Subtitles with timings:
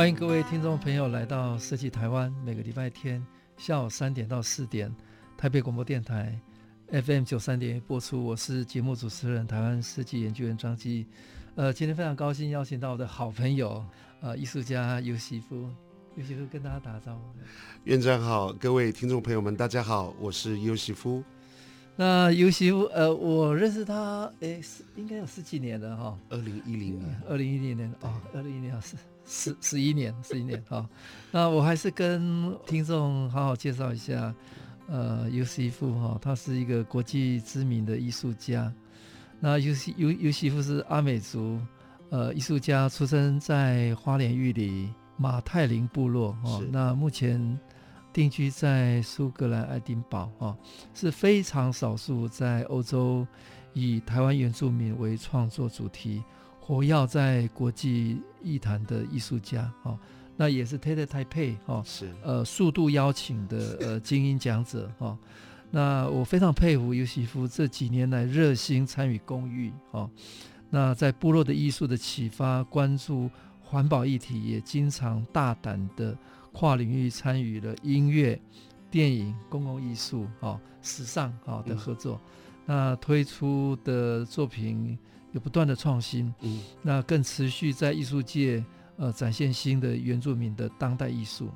[0.00, 3.22] 欢迎各位听众朋友来到设计台湾，每个礼拜天
[3.58, 4.90] 下午三点到四点，
[5.36, 6.40] 台北广播电台
[6.90, 8.24] FM 九三点播出。
[8.24, 11.06] 我是节目主持人台湾设计研究员张基。
[11.54, 13.84] 呃，今天非常高兴邀请到我的好朋友，
[14.22, 15.68] 呃，艺术家尤西夫。
[16.16, 17.20] 游锡夫跟大家打招呼。
[17.84, 21.22] 院长好，各位听众朋友们，大家好，我是尤西夫。
[21.94, 26.18] 那游锡夫，呃，我认识他，诶，是应该有十几年了哈。
[26.30, 28.96] 二零一零年，二零一零年哦，二零一零年是。
[29.32, 30.84] 十十一年，十一年，好，
[31.30, 34.34] 那我还是跟听众好好介绍一下，
[34.88, 38.72] 呃，尤西夫哈，他是一个国际知名的艺术家。
[39.38, 41.60] 那尤西尤尤西夫是阿美族，
[42.10, 47.56] 呃，艺术家，出生在花莲玉里马泰林部落，哈，那目前
[48.12, 50.58] 定居在苏格兰爱丁堡，哈，
[50.92, 53.24] 是非常少数在欧洲
[53.74, 56.20] 以台湾原住民为创作主题。
[56.60, 59.98] 活跃在国际艺坛的艺术家哦，
[60.36, 65.18] 那也是 TED Taipei 哦，是呃速度邀请的 呃精英讲者哦。
[65.72, 70.08] 那我非常佩服尤西夫这几年来热心参与公益哦。
[70.68, 73.28] 那在部落的艺术的启发，关注
[73.62, 76.16] 环保议题，也经常大胆的
[76.52, 78.40] 跨领域参与了音乐、
[78.90, 82.20] 电影、公共艺术哦、时尚哦的合作。
[82.66, 84.96] 嗯、那推出的作品。
[85.32, 88.64] 有不断的创新，嗯，那更持续在艺术界
[88.96, 91.48] 呃展现新的原住民的当代艺术。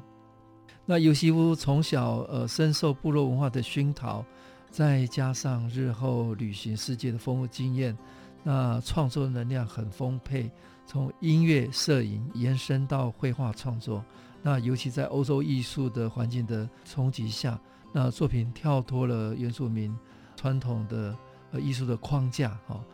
[0.87, 4.25] 那尤西夫从小呃深受部落文化的熏陶，
[4.71, 7.97] 再加上日后旅行世界的丰富经验，
[8.43, 10.51] 那创作能量很丰沛，
[10.87, 14.05] 从音乐、摄影延伸到绘画创作。
[14.43, 17.59] 那尤其在欧洲艺术的环境的冲击下，
[17.93, 19.97] 那作品跳脱了原住民
[20.37, 21.17] 传统的
[21.51, 22.85] 呃艺术的框架，哈、哦。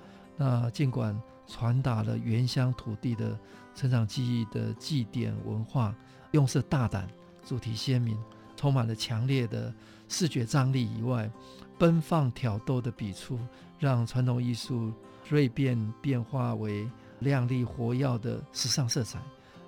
[0.42, 1.14] 那尽管
[1.46, 3.38] 传达了原乡土地的
[3.74, 5.94] 成长记忆的祭典文化，
[6.30, 7.06] 用色大胆，
[7.44, 8.16] 主题鲜明，
[8.56, 9.70] 充满了强烈的
[10.08, 11.30] 视觉张力以外，
[11.78, 13.38] 奔放挑逗的笔触，
[13.78, 14.90] 让传统艺术
[15.28, 19.20] 锐变变化为亮丽活跃的时尚色彩。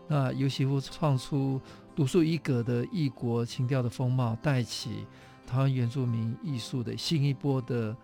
[0.09, 1.61] 那尤其夫创出
[1.95, 5.07] 独树一格的异国情调的风貌，带起
[5.47, 7.95] 台湾原住民艺术的新一波的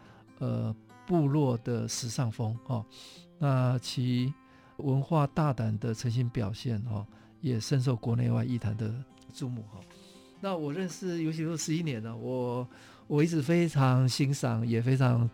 [0.41, 0.77] 呃。
[1.09, 2.85] 部落的时尚风哦，
[3.39, 4.31] 那其
[4.77, 7.07] 文化大胆的诚信表现哦，
[7.41, 8.93] 也深受国内外艺坛的
[9.33, 9.81] 注目哈。
[10.39, 12.69] 那我认识游锡夫十一年了，我
[13.07, 15.29] 我一直非常欣赏，也非常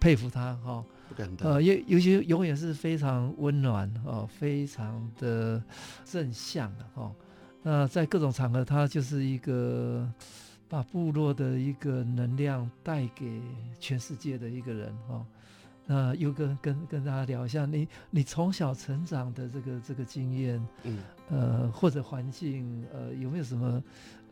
[0.00, 0.82] 佩服他哈。
[1.10, 1.52] 不敢当。
[1.52, 5.62] 呃，尤尤其永远是非常温暖哦，非常的
[6.06, 7.12] 正向的哈。
[7.62, 10.10] 那在各种场合，他就是一个。
[10.70, 13.42] 把部落的一个能量带给
[13.80, 15.26] 全世界的一个人哈，
[15.84, 20.98] 那优哥跟跟大家聊一下，你你从小成长的这个这个经验，嗯，
[21.28, 23.82] 呃或者环境，呃有没有什么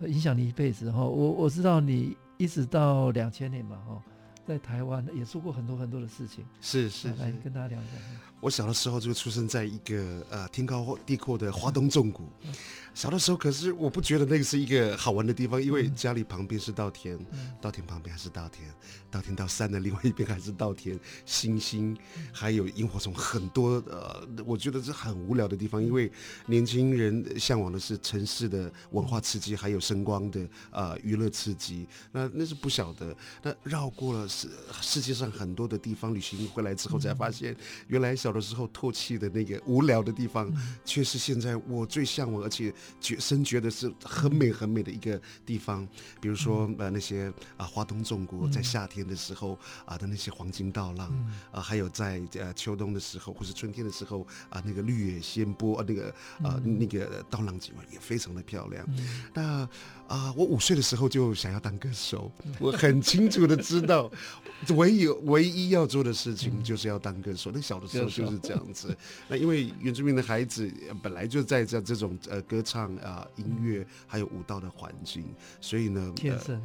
[0.03, 1.01] 影响你一辈子哈？
[1.05, 4.01] 我我知道你一直到两千年嘛哈，
[4.47, 7.93] 在台湾也做过很多很多的事情，是是，来跟大家聊一下。
[8.41, 12.29] 我小的时候就出生在一个呃天高地阔的华东纵谷。
[12.45, 12.53] 嗯
[12.95, 17.17] 小的时候，可是我不觉得那个是一个好玩的地方，因为家里旁边是稻田，
[17.61, 18.69] 稻田旁边还是稻田，
[19.09, 21.97] 稻田到山的另外一边还是稻田，星星，
[22.33, 26.11] 还有萤火虫，很多呃，我觉得是很无聊的地方，因为
[26.47, 33.17] 年轻人向往的是城市的文化刺激，还有声光的呃娱乐刺激，那那是不晓得。
[33.45, 34.51] 那绕过了世
[34.81, 37.57] 世界上很多的地方旅行回来之后，才发现
[37.87, 40.53] 原来小的时候唾弃的那个无聊的地方，
[40.85, 42.73] 却是现在我最向往，而且。
[43.01, 45.87] 觉深觉得是很美很美的一个地方，
[46.21, 51.11] 比如说呃那些啊华东纵谷在夏天的时候啊的那些黄金稻浪
[51.51, 56.11] 啊，还有在呃秋冬的时候或是春天的时候啊那个绿野仙波啊那个
[56.43, 58.87] 啊那个稻浪景也非常的漂亮。
[59.33, 59.69] 那
[60.09, 64.11] 啊我五岁的时候就想要当歌手，我很清楚的知道
[64.75, 67.51] 唯一唯一要做的事情就是要当歌手。
[67.55, 68.97] 那小的时候就是这样子。
[69.29, 70.69] 那因为原住民的孩子
[71.03, 75.25] 本来就在这这种呃歌唱啊、呃、音乐还有舞蹈的环境，
[75.61, 76.61] 所以呢，天生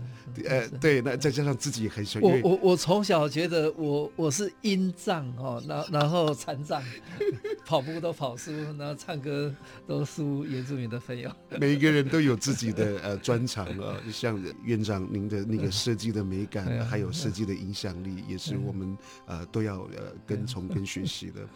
[0.45, 2.41] 呃对，那再加上自己也很喜欢。
[2.41, 6.81] 我我我从小觉得我我是音障哦，然然后残障，
[7.65, 9.53] 跑步都跑输，然后唱歌
[9.85, 11.31] 都输原住民的朋友。
[11.59, 17.93] 每一个人都有自己的呃专长啊， 像院长您的那个设计的美感，还有设计的影响。
[18.03, 21.47] 力也是我们呃都要呃跟从跟学习的。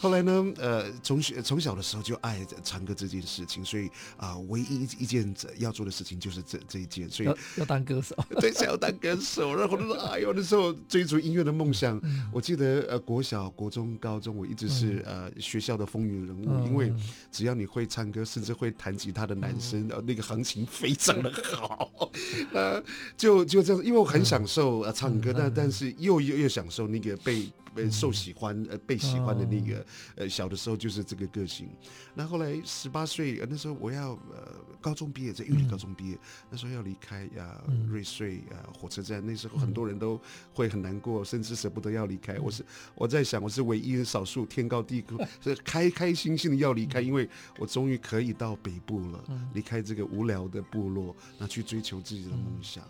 [0.00, 3.86] 后来呢，呃，从从小的时候就爱唱歌这件事情，所以
[4.16, 9.54] 啊、呃，唯一一件要做的事情就是这这一件，所以要，要当歌手， 对，想要当歌手。
[9.54, 16.90] 然后就说， 哎呦，那时候追逐音乐的梦想，嗯、我记得呃，国小、国中、高中，我一直是、嗯、呃学校的风云人物，嗯、因为
[17.30, 21.90] 只要你会唱歌，甚至会弹吉他的男生，呃、嗯，那个行情非常的好。
[22.54, 22.82] 呃，
[23.18, 27.46] 就就这样，因为我很享受呃唱歌，嗯、但但是又又又享受那个被。
[27.74, 29.86] 被受喜欢呃被喜欢的那个
[30.16, 31.68] 呃小的时候就是这个个性，
[32.14, 36.18] 那后来十八岁呃那时候我要呃高中毕业在玉里高中毕业，
[36.50, 40.20] 那时候要离开呀瑞穗啊火车站，那时候很多人都
[40.52, 42.38] 会很难过，甚至舍不得要离开。
[42.38, 42.64] 我是
[42.94, 47.28] 我在想我是唯一少数天高地阔 是开开心心的要离开，因为
[47.58, 49.24] 我终于可以到北部了，
[49.54, 52.84] 离开这个无聊的部落，那去追求自己的梦想。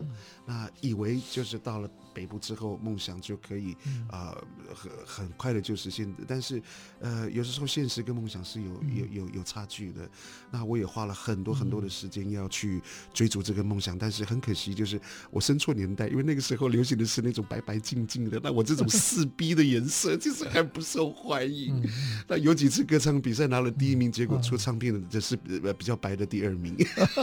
[0.51, 3.77] 那以为就是到了北部之后梦想就可以
[4.11, 4.37] 啊。
[4.73, 6.63] 很很快的就实现，但是，
[7.01, 10.09] 呃，有的时候现实跟梦想是有有有有差距的。
[10.49, 12.81] 那我也花了很多很多的时间要去
[13.13, 15.01] 追逐这个梦想，但是很可惜，就是
[15.31, 21.85] 我生错年代，因为那个时候流行的是那种白白净净的，那我这种 四逼的颜色就是还不受欢迎。
[22.29, 26.77] 那有几次歌唱比赛拿了第一名，结果出唱片的这是比较白的第二名。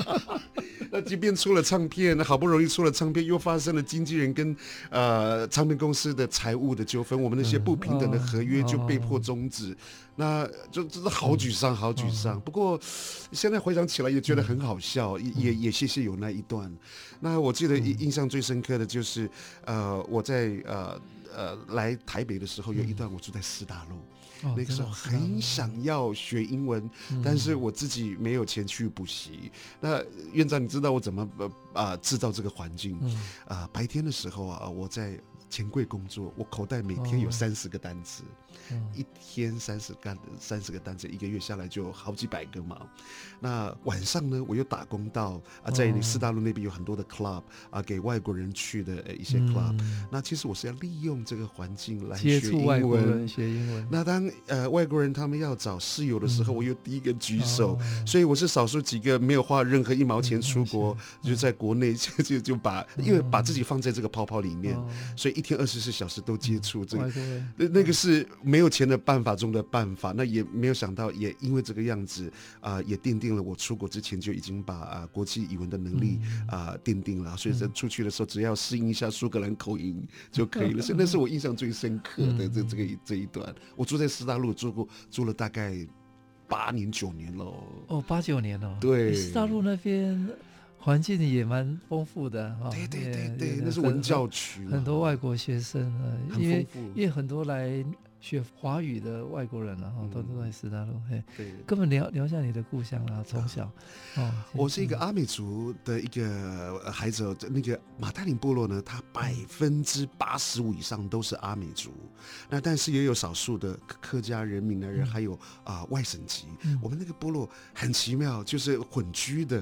[0.98, 4.56] 那即便出了唱片，那好不容易出了唱片，又发生了经纪人跟
[4.90, 9.78] 呃唱片公司的财务的纠纷，我们那些不平等的合约就被迫终止，
[10.16, 12.42] 那就真是好沮丧，好沮丧。
[12.42, 12.80] 不过
[13.32, 16.76] 现在回想起来也觉得很好笑，也也也谢谢有那一段。
[17.20, 19.30] 那我记得印印象最深刻的就是，
[19.66, 21.00] 呃，我在呃
[21.36, 24.00] 呃来台北的时候，有一段我住在师大路。
[24.44, 26.90] 那个时候很想要学英文，
[27.24, 29.52] 但是我自己没有钱去补习。
[29.80, 30.04] 那
[30.34, 33.00] 院长，你知道我怎么呃啊制造这个环境？
[33.48, 35.20] 啊，白天的时候啊，我在
[35.50, 38.24] 钱柜工作，我口袋每天有三十个单词。
[38.94, 42.82] 一天三十个三十个单子，一个月下来就好几百个嘛。
[43.40, 49.76] 那晚上呢，我又打工到啊，在四大陆那边有很多的 club 啊，给外国人去的一些 club。
[49.80, 53.88] 嗯、那其实我是要利用这个环境来学英文，学英文。
[53.90, 67.12] 那当呃外国人他们要找室友的时候，嗯、我又第一个举手，哦、所以我是少数几个没有花任何一毛钱出国，嗯、就在国内 就就就把，嗯、因为把自己放在这个泡泡里面，哦、所以一天二十四小时都接触这个，
[67.56, 68.57] 那那个是没。
[68.58, 72.28] 没有钱的办法中的办法，那也没有想到，也因为这个样子
[72.60, 76.18] 啊、呃，也奠定了我出国之前就已经把啊、呃、国际语文的能力
[76.48, 80.82] 啊、呃、奠定了，所以在出去的时候只要适应一下苏格兰口音就可以了。
[80.82, 83.54] 所以 那是我印象最深刻的这这个这一段。
[83.76, 85.88] 我住在斯大路住过住了大概
[86.48, 87.46] 八年九年了。
[87.90, 88.76] 哦，八九年了。
[88.82, 90.28] 对，斯大路那边。
[90.80, 96.06] 环境也蛮丰富的哈，对对对对，那是文教区，很多外国学生啊，
[96.40, 97.84] 因为因为很多来。
[98.20, 100.94] 学华语的外国人了哈，都都在斯大陆。
[101.10, 103.72] 嘿，对，跟我们聊聊一下你的故乡啦，从小。
[104.18, 111.92] 哦，我是一个阿美族的一个孩子，那个马太林部落呢，它百分之八十五以上都是阿美族，
[112.50, 116.48] 那但是也有少数的客家人、闽南人，还有啊外省籍。
[116.82, 119.62] 我们那个部落很奇妙，就是混居的。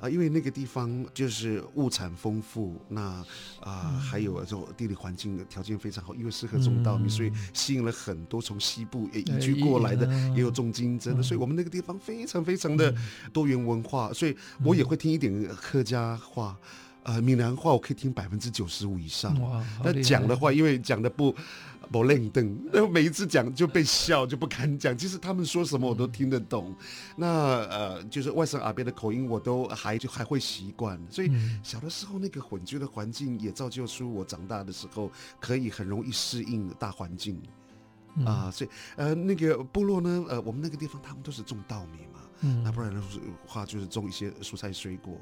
[0.00, 3.24] 啊，因为那个地方就是物产丰富，那
[3.60, 7.92] 啊还有这种地理环境的条件非常好，因为适合种稻米，所以吸引了。
[7.96, 12.94] 很多从西部也移居过来的，也有种金针的，所以我们那个地方非常非常的
[13.32, 16.56] 多元文化，所以我也会听一点客家话，
[17.04, 19.34] 呃，闽南话我可以听百分之九十五以上。
[19.82, 21.34] 那讲的话，因为讲的不
[21.90, 24.96] 不轮转，那每一次讲就被笑，就不敢讲。
[24.98, 26.74] 其实他们说什么我都听得懂，
[27.16, 27.26] 那
[27.70, 31.00] 呃，就是外省耳边的口音我都还就还会习惯。
[31.08, 31.30] 所以
[31.62, 35.10] 小的时候那个混居的环境也造就出我长大的时候
[35.40, 37.40] 可以很容易适应大环境。
[38.24, 43.00] 啊，所以呃，那个部落呢，呃，我们那个地方他们都是种稻米嘛，嗯，那不然的
[43.46, 45.16] 话就是种一些蔬菜水果。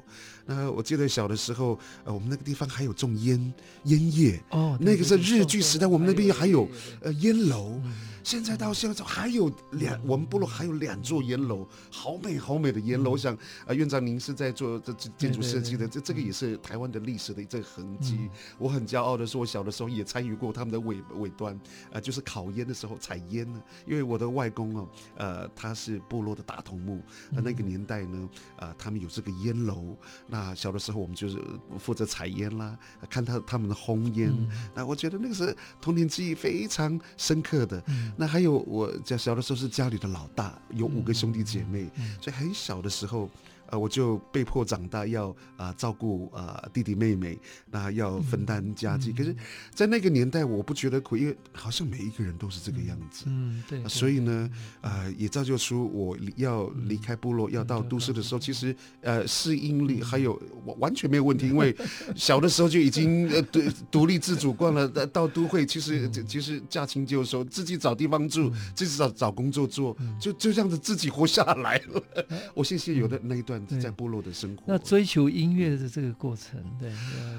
[0.47, 3.55] 那我记得小的时候，呃，我们那个地方还有种烟
[3.85, 6.69] 烟叶，哦，那个是日据时代，我们那边还有
[7.01, 7.81] 呃烟楼。
[8.25, 13.11] 现在到现在还有两，我们部落还有两座烟楼，好美好美的烟楼。
[13.11, 18.31] 我想啊，院长您是在做这建筑设计的，这这个也是台湾的历史的这个痕迹。
[18.57, 21.55] 我很骄傲的说，我小的时候也参与过他们的尾尾端，
[21.93, 23.63] 啊，就是烤烟的时候采烟呢。
[23.87, 29.97] 因为我的外公哦，呃，他是部落的大头目，那那个年代呢，呃，他们有这个烟楼。
[30.27, 31.39] 那小的时候我们就是
[31.79, 32.77] 负责采烟啦，
[33.09, 34.33] 看他他们的烘烟。
[34.75, 37.83] 那我觉得那个是童年记忆非常深刻的。
[38.17, 43.31] 那还有我家小的时候是家里的老大，有五个兄弟姐妹，所以很小的时候。
[43.69, 47.39] 呃，我就被迫长大要啊、呃、照顾啊、呃、弟弟妹妹，
[47.71, 49.11] 那要分担家计。
[49.11, 49.37] 嗯、可是，
[49.75, 53.25] 在那个年代，我不觉得苦，因为好像每一个人都是这个样子。
[53.27, 53.81] 嗯，对。
[53.81, 60.41] 对所以呢，呃，也造就出我要离开部落，嗯、要到都市的时候，其实呃适应力还有
[60.79, 61.77] 完全没有问题，因为
[62.15, 64.89] 小的时候就已经呃独独立自主惯了。
[65.13, 72.03] 到都会，其实其实驾轻就熟，自己找地方住，自己找找工作做，就就这样子自己活下来了。
[72.55, 73.54] 我谢谢有的那一段。
[73.81, 76.91] 在部落的生活，那追求音乐的这个过程，对，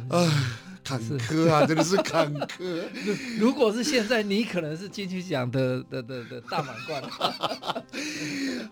[0.09, 2.83] 啊，坎坷啊，真的是坎坷。
[3.39, 7.03] 如果是现在，你可能是金曲奖的的的的大满贯。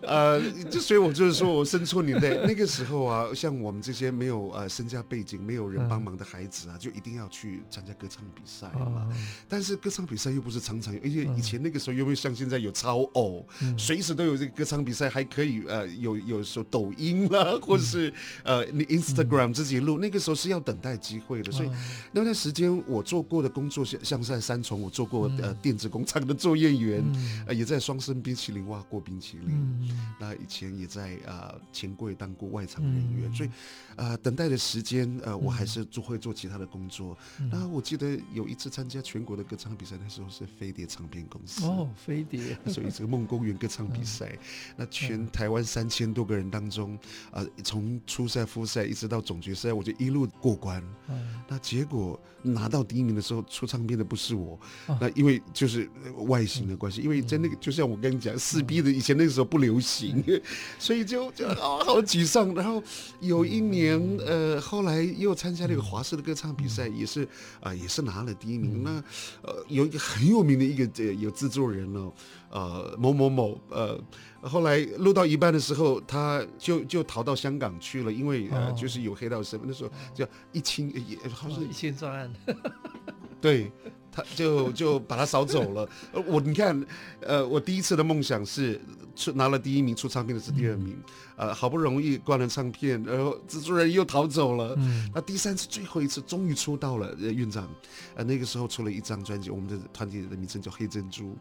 [0.01, 9.07] 呃，就所以，我就是说我生错年代那个时候啊，像我们这些没有呃身家背景、没有人帮忙的孩子啊，就一定要去参加歌唱比赛嘛。
[9.47, 13.47] 但是歌唱比赛又不是常常有，而且以前那个时候又没有像现在有超偶，
[13.77, 17.59] 随时都有这个歌唱比赛，还可以呃有有时候抖音了。
[17.63, 18.13] 或者是
[18.43, 21.69] 呃，你 Instagram 自己录，那个时候是要等待机会的，所以
[22.11, 27.03] 那段时间我做过的工作像像在三重，我做过呃电子工厂的作业员，
[27.47, 33.49] 呃也在双生冰淇淋挖过冰淇淋，那以前也在呃钱柜当过外场人员，所以
[33.95, 37.17] 呃等待的时间呃我还是做会做其他的工作。
[37.49, 41.65] 那我记得有一次参加全国的歌唱比赛，那时候是飞碟唱片公司。
[41.65, 44.37] 哦，飞碟，所以这个梦公园歌唱比赛，
[44.75, 46.99] 那全台湾三千多个人当中。
[47.31, 50.83] 啊，从初赛、复赛一直到总决赛，我就一路过关。
[51.09, 54.59] 嗯、那结果拿到第一名的时候，出唱片的不是我。
[54.87, 55.89] 哦、那因为就是
[56.27, 60.41] 外形的关系，嗯、因为在那个就像我跟你讲，四 B 的以前那个时候不流行，嗯、
[60.79, 62.53] 所以就就啊好沮丧。
[62.53, 62.81] 然后
[63.19, 67.23] 有一年，呃，后来又参加了一个华视的歌唱比赛，嗯、也是
[67.59, 68.81] 啊、呃，也是拿了第一名。
[68.81, 69.03] 嗯、那
[69.49, 72.11] 呃，有一个很有名的一个呃有制作人哦，
[72.53, 73.99] 呃，某某某呃。
[74.45, 79.65] 后来录到一半的时候，他就就逃到香港去了，因为呃，就是有黑道身份。
[79.69, 82.33] 那时候叫一清也好像是一清专案，
[83.39, 83.71] 对，
[84.11, 85.87] 他就就把他扫走了。
[86.27, 86.85] 我你看，
[87.21, 88.77] 呃，我第一次的梦想是
[89.15, 90.93] 出拿了第一名，出唱片的是第二名，
[91.37, 94.75] 呃，好不容易关了唱片，然后制作人又逃走了。
[94.77, 97.65] 嗯那第三次最后一次终于出道了，呃院长，
[98.13, 101.33] 呃，那个时候出了一张专辑，我们的团体的名称叫黑珍珠。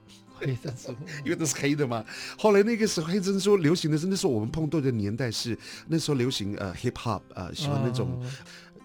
[0.45, 0.93] 黑珍珠，
[1.25, 2.05] 因为都是黑的嘛。
[2.37, 5.57] 后来那个时候黑珍珠流行的是那时候我们碰到的年代是
[5.89, 8.21] 那时候流行呃 hip hop 呃喜欢那种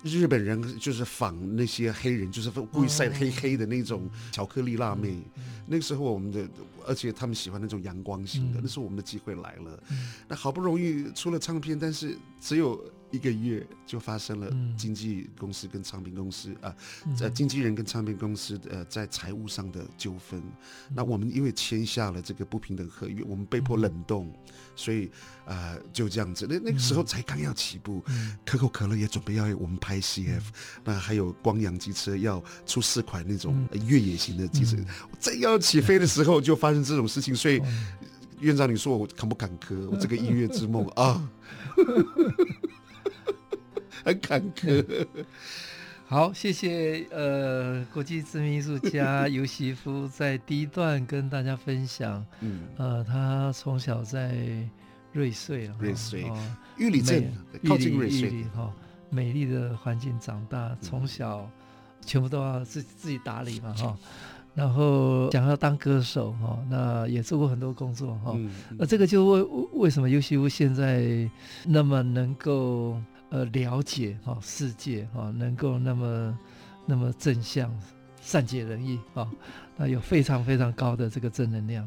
[0.04, 5.18] 日本人就是仿那些黑人就是故意晒黑黑的那种巧克力辣妹。
[5.66, 6.48] 那个时候我们的
[6.88, 9.84] 而且他们喜欢那种阳光型的，那时候我们的机会来了。
[10.28, 12.82] 那好不容易出了唱片，但是只有。
[13.10, 16.76] 一个月就发生了经纪公司跟唱片公司啊，
[17.22, 20.44] 呃，经纪人跟唱片公司呃在财务上的纠纷。
[20.94, 24.30] 那我们因为签下了这个不平等合约，我们被迫冷冻，
[24.76, 25.10] 所以
[25.46, 26.46] 呃就这样子。
[26.50, 28.04] 那那个时候才刚要起步，
[28.46, 30.44] 可口可乐也准备要我们拍 CF，
[30.84, 34.76] 那还有光阳机车要出四款那种越野型的机车，
[35.18, 37.36] 在要起飞的时候就发生这种事情。
[37.36, 37.62] 所以
[38.40, 39.88] 院长，你说我坎不坎坷？
[39.90, 41.28] 我这个音乐之梦啊！
[44.04, 44.84] 很坎坷。
[46.10, 54.34] 好，谢谢呃，国际知名艺术家游锡夫在第一段跟大家分享，嗯，呃，他从小在
[55.12, 56.24] 瑞穗，瑞穗，
[56.78, 57.30] 玉里镇，
[57.68, 58.74] 靠近瑞穗，哈，
[59.10, 61.52] 美丽的环境长大，从小
[62.06, 63.98] 全部都要自自己打理嘛，哈，
[64.58, 68.36] 然后想要当歌手，哈，那也做过很多工作，哈，
[68.78, 71.30] 那这个就为为什么游锡夫现在
[71.64, 73.00] 那么能够。
[73.30, 76.40] 呃，了解哈、哦、世界哈、哦，能够那么
[76.86, 77.70] 那么正向、
[78.22, 79.30] 善解人意啊、哦，
[79.76, 81.86] 那有非常非常高的这个正能量。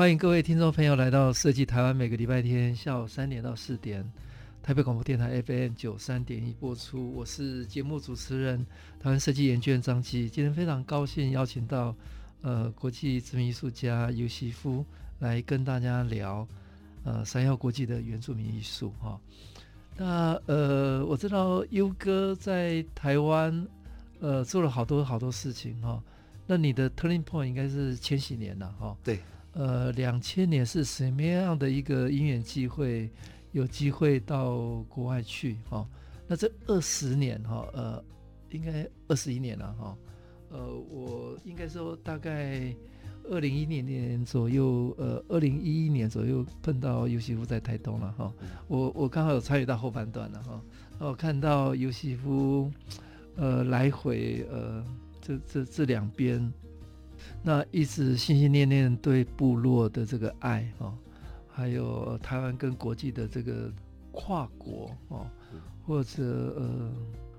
[0.00, 4.02] 欢迎各位听众朋友来到设计台湾，每个礼拜天下午三点到四点，
[4.62, 7.12] 台北广播电台 FM 九三点一播出。
[7.12, 8.64] 我是节目主持人
[8.98, 10.26] 台湾设计研究院张基。
[10.30, 11.94] 今天非常高兴邀请到
[12.40, 14.82] 呃国际知名艺术家尤西夫
[15.18, 16.48] 来跟大家聊
[17.04, 19.20] 呃三耀国际的原住民艺术哈。
[19.98, 23.68] 那呃我知道优哥在台湾
[24.20, 26.02] 呃做了好多好多事情哈。
[26.46, 28.96] 那你的 turning point 应该是千禧年了哈。
[29.04, 29.18] 对。
[29.52, 33.10] 呃，两千年是什么样的一个因缘机会，
[33.50, 35.86] 有机会到国外去哈、哦？
[36.28, 38.04] 那这二十年哈，呃，
[38.50, 39.98] 应该二十一年了哈。
[40.50, 42.72] 呃，我应该说大概
[43.28, 48.32] 二零一零年左右，呃，二零一一年左右碰到尤西夫在台东了哈、哦。
[48.68, 50.62] 我我刚好有参与到后半段了哈。
[50.98, 52.70] 我、哦、看到尤西夫，
[53.34, 54.84] 呃，来回呃，
[55.20, 56.52] 这这这两边。
[57.42, 60.94] 那一直心心念念对部落的这个爱哦，
[61.48, 63.72] 还有台湾跟国际的这个
[64.12, 65.26] 跨国哦，
[65.86, 66.22] 或者
[66.56, 66.92] 呃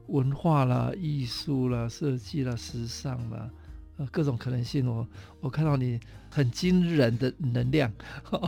[0.08, 3.50] 文化啦、艺术啦、设计啦、时尚啦，
[3.98, 5.08] 呃各种可能性，我
[5.40, 7.92] 我看到你很惊人的能量，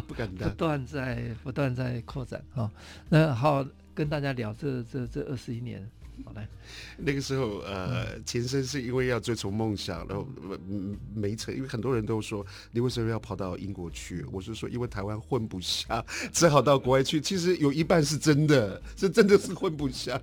[0.07, 2.71] 不敢当，不断在不断在扩展哈。
[3.09, 5.87] 那好，跟大家聊这这这二十一年。
[6.23, 6.47] 好嘞，
[6.97, 10.27] 那个时候呃，前身是因为要追求梦想，然后
[11.13, 14.23] 没成，因为很多人都说你为什么要跑到英国去？
[14.31, 17.19] 我是说，因为台湾混不下，只好到国外去。
[17.19, 20.21] 其实有一半是真的，是真的是混不下。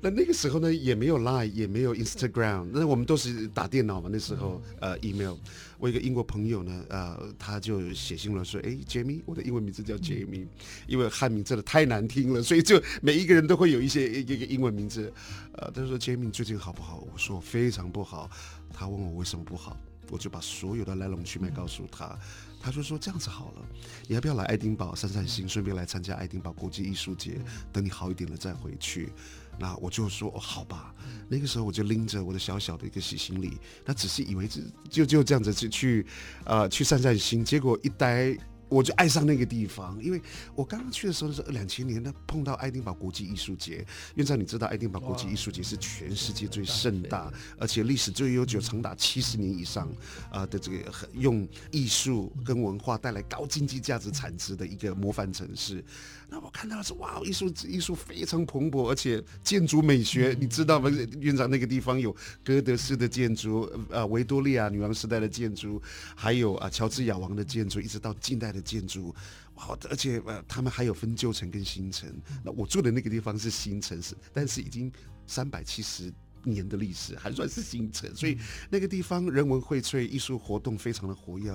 [0.00, 4.08] 那那个时候呢，也没有 Line，也没有 Instagram，那我们都是打电脑嘛。
[4.12, 5.36] 那时候呃，email。
[5.78, 10.46] 我一个英国朋友呢，呃，他就写信了说，哎，Jamie，我的英文名字叫 Jamie，
[10.88, 15.12] 因为汉名真的太难听了，所以就每一个人都会有一些一个英文名字。
[15.52, 17.06] 呃，他说 Jamie 最近好不好？
[17.12, 18.28] 我说非常不好。
[18.72, 19.76] 他问我为什么不好，
[20.10, 22.18] 我就把所有的来龙去脉告诉他。
[22.60, 23.62] 他就说这样子好了，
[24.08, 27.40] 你要不要来爱丁堡散散心，顺便来参加爱丁堡国际艺术节？
[27.72, 29.10] 等你好一点了再回去。
[29.58, 30.94] 那我就说哦，好吧。
[31.28, 36.06] 那个时候我就拎着我的小小的一个喜行李，那只是以为就就就这样子去去，
[36.44, 37.44] 呃，去散散心。
[37.44, 38.36] 结果一待。
[38.70, 40.20] 我就爱上那个地方，因为
[40.54, 43.82] 我刚刚去的时候是两千年，那碰到爱丁堡国际艺术节。
[44.16, 49.88] 院长，你知道爱丁堡国际艺术节是全世界最盛大，而且历史最悠久，长达七十年以上，
[50.30, 55.82] 啊的这个用艺术跟文化带来高经济价值产值的一个模范城市。
[56.30, 60.90] 那我看到的是哇，艺术艺术非常蓬勃，而且建筑美学，你知道吗？
[61.20, 65.80] 院长那个地方有哥德式的建筑，呃，维多利亚女王时代的建筑，
[66.14, 69.14] 还有啊乔治亚王的建筑，一直到近代的建筑，
[69.54, 69.76] 哇！
[69.88, 72.08] 而且呃，他们还有分旧城跟新城。
[72.44, 74.92] 那我住的那个地方是新城市，但是已经
[75.26, 76.12] 三百七十。
[76.44, 78.38] 年的历史还算是新城，所以
[78.70, 81.50] 那个地方人文荟萃，艺术活动非常的活跃，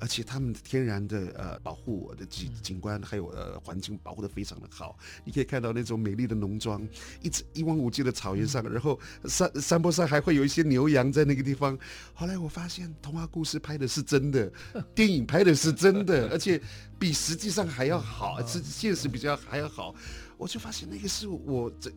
[0.00, 4.96] 而且他们天然的呃保护的景景观还有呃环境保护的非常的好。
[5.24, 6.86] 你可以看到那种美丽的农庄，
[7.22, 11.78] 一直一望无际的草原上，然后山山坡上还会有一些牛羊在那个地方。
[12.12, 14.52] 后来我发现童话故事拍的是真的，
[14.94, 16.60] 电影拍的是真的，而且
[16.98, 19.94] 比实际上还要好，是现实比较还要好。
[20.36, 21.92] 我就发现那个是我这。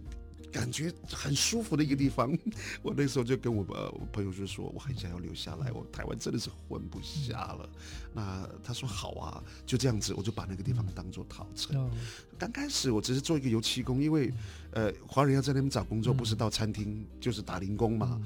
[0.52, 2.36] 感觉很舒服的一个地方，
[2.82, 3.76] 我那时候就跟我们
[4.12, 7.70] 朋友就说，我很想要留下来，我台湾真的是混不下了。
[8.14, 11.90] 那他说好啊，就这样子，我就把那个地方当做桃城。
[12.38, 14.34] 刚开始我只是做一个油漆工，因为
[14.72, 18.20] 呃华人要在那边找工作，不是到餐厅就是打零工嘛。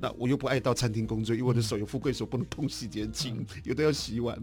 [0.00, 4.38] 那我又不爱到餐厅工作，因为我的手有富贵手，不能碰洗洁精，有的要洗碗，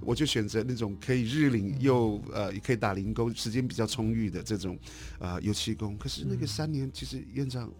[0.00, 4.78] 我就选择那种可以日领又呃也可以打零工，时间比较充裕的这种
[5.18, 5.96] 呃油漆工。
[5.96, 6.90] 可是那个三年。
[6.92, 7.72] 其实院长，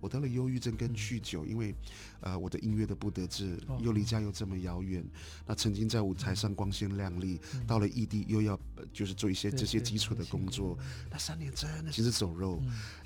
[0.00, 1.74] 我得了忧郁症跟酗酒，因为，
[2.20, 5.04] 呃，我的音乐的不得志，又离家又这么遥远。
[5.46, 8.58] 那曾经在舞台上光鲜亮丽，到了异地又要
[8.92, 10.78] 就是做一些这些基础的工作。
[11.10, 12.62] 那三年真的行尸走肉。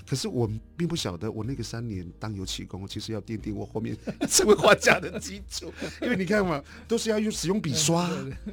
[0.07, 3.97] 可是我并不晓得，我那个三年当油漆工，其实要奠定我后面
[4.29, 5.73] 成为画家的基础。
[6.03, 8.11] 因为你看嘛，都是要用使用笔刷，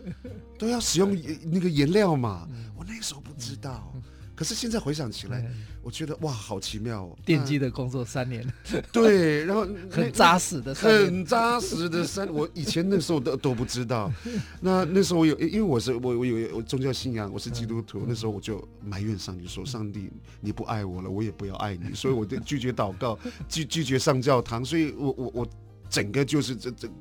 [0.58, 2.48] 都要使用那个颜料嘛。
[2.78, 3.94] 我那个时候不知道。
[4.40, 5.46] 可是现在回想起来，
[5.84, 7.18] 我觉得哇，好奇妙哦！
[7.26, 8.42] 奠基的工作三年，
[8.90, 12.26] 对，然后 很扎实的，很扎实的三。
[12.34, 14.10] 我以前那时候都都不知道。
[14.62, 18.06] 那那时候我有，因为我是我我有我宗教信仰，我是基督徒。
[18.08, 24.64] 那时候我就埋怨上帝说：“上帝，你不爱我了，我也不要爱你。”所以我就拒绝祷告， 拒拒绝上教堂。
[24.64, 25.50] 所以我我我。
[25.90, 26.94] 整个就是这这个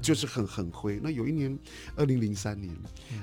[0.00, 1.00] 就是很很灰。
[1.02, 1.58] 那有一年，
[1.96, 2.74] 二零零三年，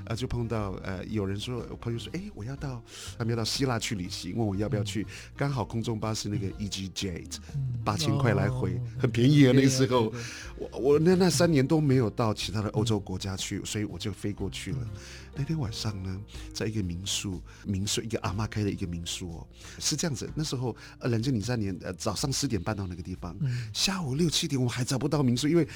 [0.06, 2.84] 呃，就碰到呃有人说，我朋友说，哎，我要到，
[3.18, 5.06] 他们要到希腊去旅行，问我要不要去。
[5.36, 7.38] 刚好空中巴士那个 easyJet，
[7.84, 9.54] 八千块来回，很便宜啊。
[9.56, 10.14] 那个时候，
[10.58, 14.88] 我我那那三年都没有到其他的欧洲国家去，所以我就飞过去了。
[15.36, 16.22] 那天晚上呢，
[16.54, 19.48] 在一个民宿，民宿一个阿妈开的一个民宿哦，
[19.80, 20.30] 是这样子。
[20.36, 25.68] 那时候呃，两千零三年呃早上十点半到那个地方，嗯、下午六七点我们还找不到民宿，因为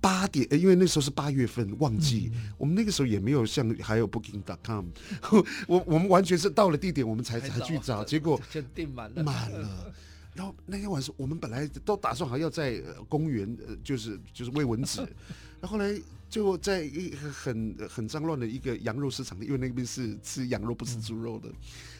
[0.00, 4.86] 八点，因为那时候是八月份旺季，嗯、我们那个时候也没有像还有 Booking.com，
[5.66, 9.92] 我我们完全是到了地点我们才才去找，结果就订满了，满了。
[10.32, 15.06] 然后那天晚上我们本来都打算好要在公园，呃，就是就是喂蚊子，
[15.60, 15.94] 然后来
[16.28, 21.48] 就在一个很很脏乱的一个羊肉市场，因为那边是吃羊肉不吃猪肉的，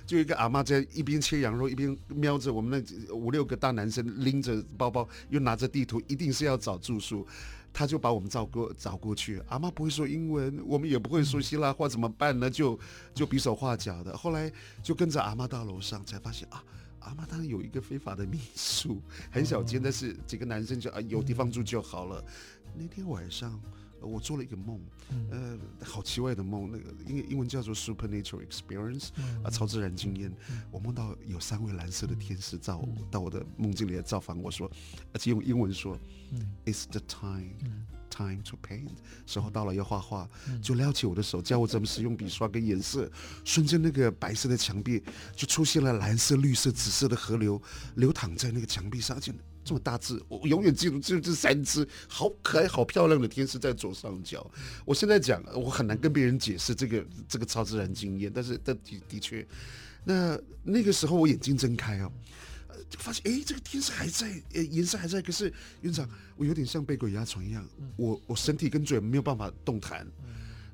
[0.06, 7.26] 就一个阿妈在一边切羊肉一边瞄着我们那五六个大男生拎着包包又拿着地图，一定是要找住宿，
[7.72, 9.42] 他就把我们找过找过去。
[9.48, 12.48] 阿妈不会说英文，我们也不会说希腊话，怎么办呢？
[12.48, 12.78] 就
[13.12, 14.16] 就比手画脚的。
[14.16, 14.50] 后来
[14.82, 16.62] 就跟着阿妈到楼上，才发现啊。
[17.00, 22.22] 阿妈当然有一个非法的民宿，很小间，但是几个男生就啊有地方住就好了。
[22.74, 23.60] 那天晚上，
[24.00, 24.80] 我做了一个梦，
[25.30, 29.08] 呃，好奇怪的梦，那个英英文叫做 supernatural experience，
[29.42, 30.32] 啊，超自然经验。
[30.70, 34.70] 我梦到有三位蓝色的天使造到我的梦境里来造访我说，
[35.12, 35.98] 而且用英文说
[36.64, 37.54] ，It's the time。
[38.10, 38.88] Time to paint，
[39.24, 40.28] 时候到了要画画，
[40.60, 43.08] 就撩起我的手，教我怎么使用笔刷跟颜色。
[43.44, 45.00] 瞬间，那个白色的墙壁
[45.36, 47.62] 就出现了蓝色、绿色、紫色的河流，
[47.94, 49.32] 流淌在那个墙壁上，而且
[49.64, 54.50] 这么大字，我永远记住，就这三只好可爱、好漂亮的天使在左上角。
[54.84, 59.46] 我现在讲，我很难跟别人解释这个这个超自然经验，但是的的的确，
[60.04, 62.10] 那那个时候我眼睛睁开哦。
[62.88, 65.22] 就发现，哎，这个天使还在，呃，颜色还在。
[65.22, 70.04] 可是院长，我有点像被鬼压床一样，我我身体跟嘴没有办法动弹。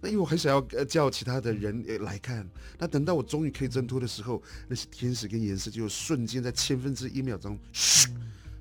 [0.00, 2.48] 那因为我很想要叫其他的人来看。
[2.78, 8.08] 那等到我终于可以挣脱的时候，那些天使跟颜色就瞬间在千分之一秒钟，嘘。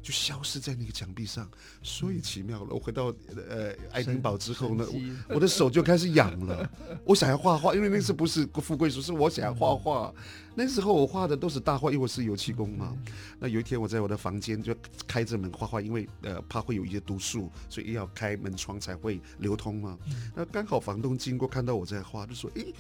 [0.05, 1.49] 就消失在那个墙壁上，
[1.81, 2.67] 所以奇妙了。
[2.69, 3.05] 我回到
[3.49, 4.85] 呃爱丁堡之后呢，
[5.27, 6.69] 我的手就开始痒了。
[7.03, 10.13] 我想要画画，因为那次不是富贵手，是我想要画画。
[10.53, 12.95] 那时候我画的都是大画，因为我是油漆工嘛。
[13.39, 14.75] 那有一天我在我的房间就
[15.07, 19.97] 开着门画画，因为呃怕会有一些毒素，所以要开门窗才会流通嘛。
[20.35, 22.71] 那刚好房东经过看到我在画，就说：“诶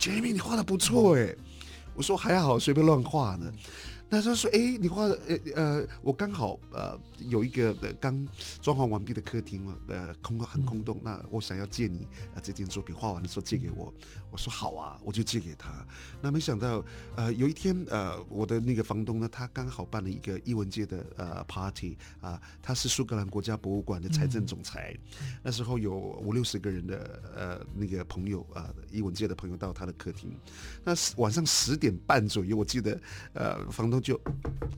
[0.00, 1.38] ，Jamie，你画的不错诶。”
[1.94, 3.52] 我说：“还好，随便乱画呢。”
[4.12, 8.26] 那他说：“哎，你画的，呃呃，我刚好呃有一个呃刚
[8.60, 13.94] 装潢完毕的客厅嘛，呃空很空洞，那我想要借你啊、呃、这件作品画完的时候借给我。”
[14.30, 15.86] 我说：“好啊，我就借给他。”
[16.20, 30.36] 那没想到呃有一天呃我的那个房东呢，他刚好办了一个艺文界的呃 party 啊、呃，他是苏格兰国家博物馆的财政总裁，嗯、那时候有五六十个人的呃那个朋友啊、呃，艺文界的朋友到他的客厅，
[30.84, 33.00] 那晚上十点半左右，我记得
[33.34, 34.00] 呃房东。
[34.00, 34.18] 就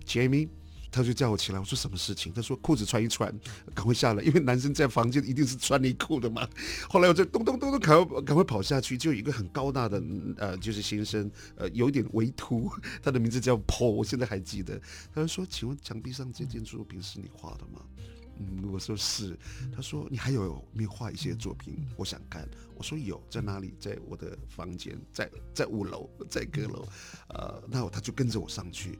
[0.04, 0.48] ，Jamie，
[0.92, 1.58] 他就叫我起来。
[1.58, 2.32] 我说什么事情？
[2.32, 3.34] 他说裤子穿一穿，
[3.74, 6.46] 赶快下来，因为男生在房间一定是穿内裤的嘛。
[6.88, 10.00] 后来我就咚咚咚咚赶快赶快跑下去，就有一个很高大的
[10.36, 12.70] 呃，就是先生，呃，有点微秃，
[13.02, 14.80] 他的名字叫 Paul，我现在还记得。
[15.14, 17.80] 他就说：“请问墙壁上这件作品是你画的吗？”
[18.38, 19.38] 嗯，我说是。
[19.74, 21.76] 他说：“你还有没有画一些作品？
[21.96, 23.74] 我想看。”我说：“有，在哪里？
[23.78, 26.84] 在我的房间，在在五楼，在阁楼。”
[27.28, 28.98] 呃，那他就跟着我上去。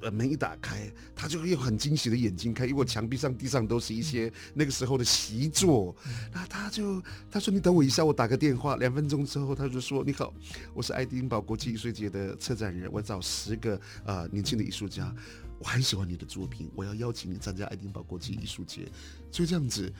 [0.00, 5.94] 呃，门一打开，他就用很惊喜的眼睛看，因为我墙壁上、地上都是一些那个时候的习作。
[6.32, 10.32] 那他就他说：“你等我一下，我打个电话。”两分钟之后，他就说：“你好，
[10.74, 15.14] 我是爱丁堡国际艺术节的策展人，我找十个呃年轻的艺术家。”
[15.60, 18.88] 我很喜欢你的作品，我要邀请你参加爱丁堡国际艺术节。
[19.30, 19.92] 就这样子，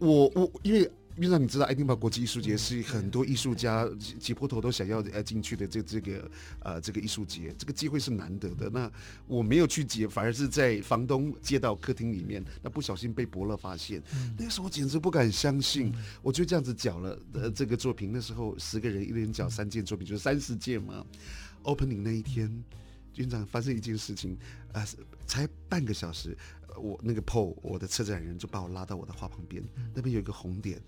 [0.00, 3.86] 我我因为院长你知道，爱丁堡国际艺术节是很多艺术家
[4.18, 6.30] 挤破头都想要呃进去的这这个
[6.60, 8.70] 呃这个艺术节，这个机会是难得的。
[8.70, 8.90] 那
[9.26, 14.02] 我没有去接，反而是在房东接到客厅里面，那不小心被伯乐发现。
[14.38, 18.10] 那个时候我简直不敢相信，我就这样子缴了呃这个作品。
[18.10, 21.04] 那时候十个人一人缴三件作品，就是三十件嘛。
[21.64, 22.64] Opening 那一天。
[23.16, 24.38] 院长发生一件事情，
[24.72, 24.86] 呃，
[25.26, 26.34] 才半个小时，
[26.80, 30.80] 我那个 Paul，我的策展人就把我拉到我的画旁边，那边有一个红点，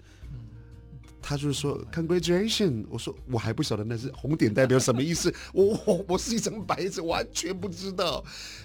[1.23, 8.25] 他就是说 Congratulations，我说我还不晓得那是红点代表什么意思， 我我我是一张白纸，完全不知道，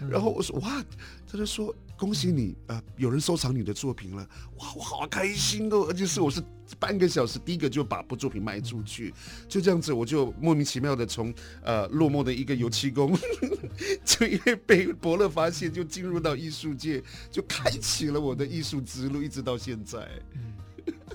[0.09, 0.87] 然后我说 What？
[1.29, 6.41] 他就说恭喜你，呃，有人收藏你的作品了，哇，我好开心哦，而且是我是。
[6.79, 9.13] 半个小时，第一个就把部作品卖出去，
[9.47, 13.17] 就这样子，我就莫名其妙的从呃落寞的一个油漆工，
[14.03, 20.09] 就因为被伯乐发现，就进入到艺术界，就开启了我的艺术之路，一直到现在。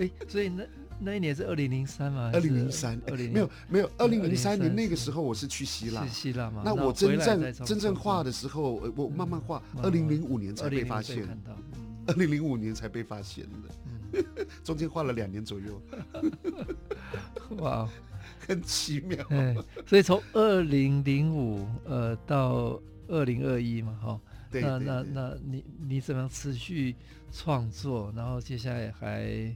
[0.01, 0.65] 哎，所以那
[1.05, 2.31] 那一年是二零零三嘛？
[2.33, 6.63] 二零零三，二零没有没有，二零零三年那个时候我是去希腊，希腊嘛。
[6.65, 11.27] 那我真正真正画的时候，我慢慢画，二零零五年才被发现，
[12.07, 13.69] 二零零五年才被发现的。
[14.63, 15.81] 中间画了两年左右，
[17.57, 17.89] 哇！
[18.47, 19.17] 很奇妙。
[19.29, 26.95] 对，所以从二零零五呃到二零二一嘛，哈，那那那你你怎么样持续
[27.33, 28.13] 创作？
[28.15, 29.55] 然后接下来还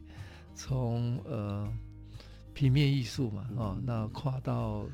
[0.57, 1.73] 从呃
[2.53, 4.85] 平面艺术嘛，哦，那跨到。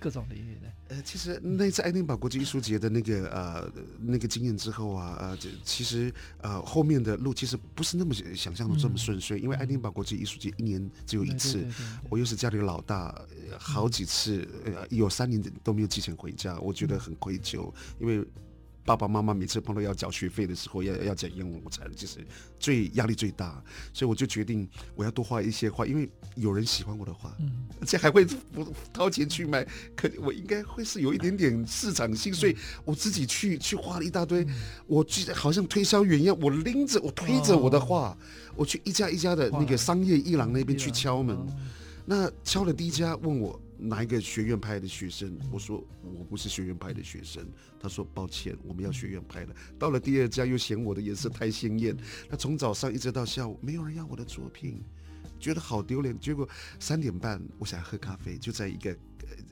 [0.00, 13.18] 各种领域呢，呃，其实那次爱丁堡国际艺术节的那个呃那个经验之后啊，呃，其实呃后面的路其实不是那么想象的这么顺遂，嗯、因为爱丁堡国际艺术节一年只有一次，对对对对对，我又是家里老大，
[13.58, 18.22] 好几次呃有三年都没有寄钱回家，我觉得很愧疚，因为。
[18.84, 22.18] 爸爸妈妈每次碰到要缴学费的时候，要要讲英文，我才就是
[22.58, 23.62] 最压力最大，
[23.94, 28.26] 所以我就决定我要多画一些画，因为有人喜欢我的画，嗯，而且还会
[28.92, 29.66] 掏钱去买，
[29.96, 34.46] 可我应该会是有一点点市场性，所以我自己去去画了一大堆，
[34.86, 38.14] 我记得好像推销员一样，我拎着我推着我的画，
[38.54, 41.34] 我去一家一家的那个商业一廊那边去敲门，
[42.04, 43.58] 那敲了第一家问我。
[43.88, 45.38] 哪一个学院派的学生？
[45.52, 47.46] 我说我不是学院派的学生。
[47.78, 49.54] 他说抱歉，我们要学院派的。
[49.78, 51.96] 到了第二家又嫌我的颜色太鲜艳。
[52.28, 54.82] 他从早上一直到下午没有人要我的作品，
[55.38, 56.18] 觉得好丢脸。
[56.18, 56.48] 结果
[56.80, 58.90] 三点半我想喝咖啡，就在一个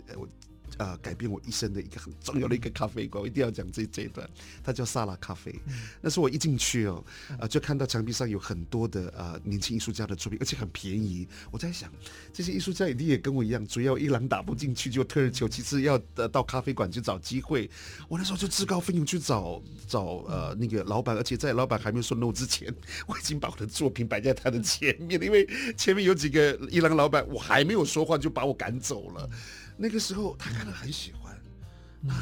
[0.09, 0.29] 呃我。
[0.79, 4.29] 呃，改变我一生的一个很重要的一个咖啡馆，我一定要讲这这一段。
[4.65, 5.55] 它叫萨拉咖啡。
[5.67, 7.05] 嗯、那是我一进去哦，
[7.39, 11.27] 呃，就看到墙壁上有很多的呃年轻艺术家的作品，而且很便宜。
[11.51, 11.93] 我在想，
[12.33, 17.69] 这些艺术家一定也跟我一样，主要一廊打不进去就退而求其次，要呃到咖啡馆去找机会。
[18.09, 22.73] 我那时候就自告奋勇去找找呃那个老板，而且在老板还没有说 no 之前，
[23.07, 29.29] 我已经把我的作品摆在他的前面，因为前面有几个伊朗老板，我还没有说话就把我赶走了。
[29.77, 31.41] 那个时候他看了很喜欢，
[32.01, 32.15] 那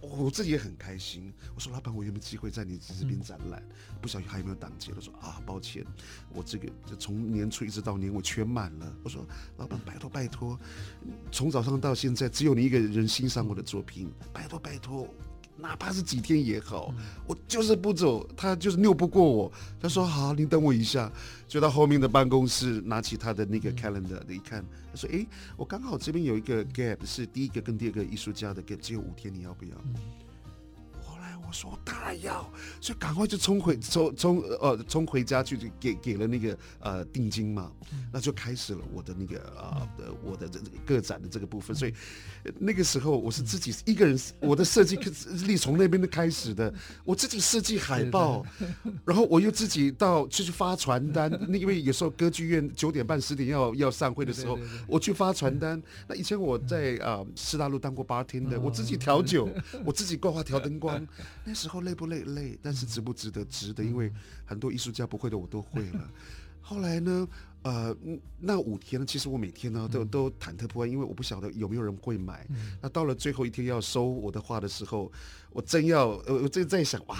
[0.00, 1.32] 我自己也很开心。
[1.54, 3.62] 我说老板，我有没有机会在你这边展览？
[4.00, 5.00] 不晓得还有没有档期了。
[5.00, 5.84] 说啊，抱歉，
[6.32, 8.96] 我这个从年初一直到年尾全满了。
[9.02, 10.58] 我说老板，拜托拜托，
[11.32, 15.08] 从早上到现在只有你一个人欣赏我的作品，拜托拜托。
[15.58, 16.92] 哪怕是几天也好，
[17.26, 19.50] 我就是不走，他就是拗不过我。
[19.80, 21.10] 他说好，你等我一下，
[21.48, 29.70] 就到后面的办公室拿起他的那个 calendar，一看，他说：“诶，我刚好这边有一个 gap，是第一个跟第二个艺术家的 gap，只有五天，你要不要？”
[31.46, 37.70] 我说我当然要，所以赶快就冲回冲冲呃冲回家去，就给给了那个呃定金嘛，
[38.12, 41.76] 那就开始了我的那个啊的、呃、我的这这个个展的这个部分。
[41.76, 41.94] 所以
[42.58, 44.96] 那个时候我是自己一个人，我的设计
[45.46, 46.72] 力从那边的开始的，
[47.04, 48.44] 我自己设计海报，
[49.04, 51.30] 然后我又自己到去发传单。
[51.48, 55.80] 那因为有时候歌剧院九点半十点要要散会的时候，我去发传单。
[56.08, 59.48] 那以前我在啊师大路当过 bartender，我自己调酒，
[59.84, 61.06] 我自己挂画调灯光。
[61.48, 62.24] 那时候累不累？
[62.24, 63.44] 累，但是值不值得？
[63.44, 64.12] 值得，因为
[64.44, 66.10] 很多艺术家不会的我都会了。
[66.60, 67.28] 后来呢，
[67.62, 67.96] 呃，
[68.40, 72.44] 那五天呢，其实我每天呢都都忐忑不安，因为我不晓得有没有人会买。
[72.82, 75.12] 那到了最后一天要收我的画的时候，
[75.50, 77.16] 我真要，呃，我正在想，哇，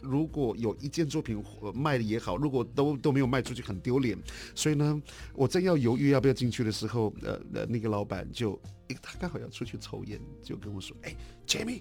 [0.00, 1.42] 如果有一件作品
[1.74, 4.16] 卖的也好，如果都都没有卖出去，很丢脸。
[4.54, 5.02] 所以呢，
[5.34, 8.56] 我正要犹豫要不要进去的时候，呃，那个老板就，
[9.02, 11.12] 他刚好要出去抽烟，就跟我说，哎
[11.44, 11.80] ，Jamie。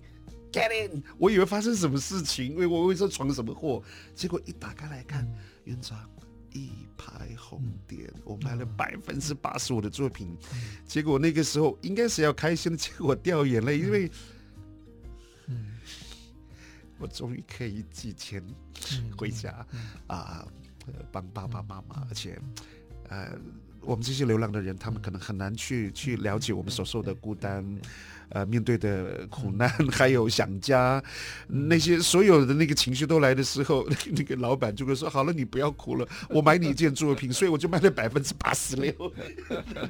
[0.55, 1.03] Get in！
[1.17, 3.83] 我以为发生什么事情，因为我会说闯什么祸，
[4.15, 5.27] 结果一打开来看，
[5.65, 6.09] 院长
[6.53, 10.33] 一排红点，我卖了百分之八十五的作品，
[10.87, 14.09] 结果那个时候应该是要开心的，结果掉眼泪，因为，
[16.99, 18.41] 我终于可以寄钱
[19.17, 19.67] 回家
[20.07, 20.47] 啊，
[21.11, 22.39] 帮爸爸妈妈，而且，
[23.09, 23.37] 呃，
[23.81, 27.61] 我们这些流浪的人，他们可能很难去去了解我们所受的孤单。
[28.29, 31.03] 呃，面对的苦难， 还有想家，
[31.47, 37.31] 那些所有的那个情绪都来的时候， 那个老板就会说：“好了，你不要哭了，我买你一件作品。
[37.33, 38.93] ”所以我就卖了百分之八十六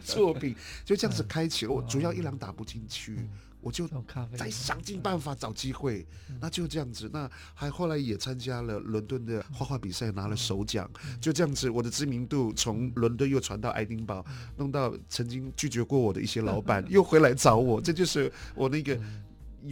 [0.04, 1.72] 作品，就这样子开启了。
[1.72, 3.18] 我主要一两打不进去。
[3.66, 3.90] 我就
[4.38, 6.06] 再想尽办法找机会，
[6.40, 7.10] 那就这样子。
[7.12, 10.88] 那还后来也参加了伦敦的画画比赛，拿了首奖。
[11.20, 14.24] 就这样子，我的知名度从伦敦又传到爱丁堡，
[14.58, 17.82] 弄到曾经拒绝过我的一些老板 又回来找我。
[17.82, 19.02] 这就是我那个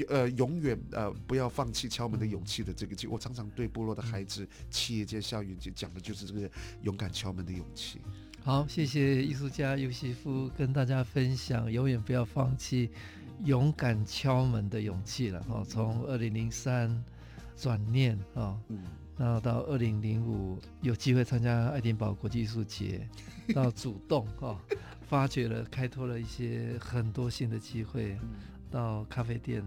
[0.10, 3.06] 呃永远呃不要放弃敲门的勇气的这个句。
[3.06, 6.50] 我常常对部落的孩子、企业家、校园就讲的就是这个
[6.82, 8.02] 勇敢敲门的勇气。
[8.42, 12.90] 好，谢谢艺术家尤西夫跟大家分享，永远不要放弃。
[13.44, 17.04] 勇敢敲门的勇气了哈，从二零零三
[17.58, 18.58] 转念啊，
[19.18, 23.08] 然后到二零零五有机会参加爱丁堡国际艺术节，
[23.54, 24.60] 到主动哈，
[25.08, 28.18] 发掘了开拓了一些很多新的机会，
[28.72, 29.64] 到咖啡店，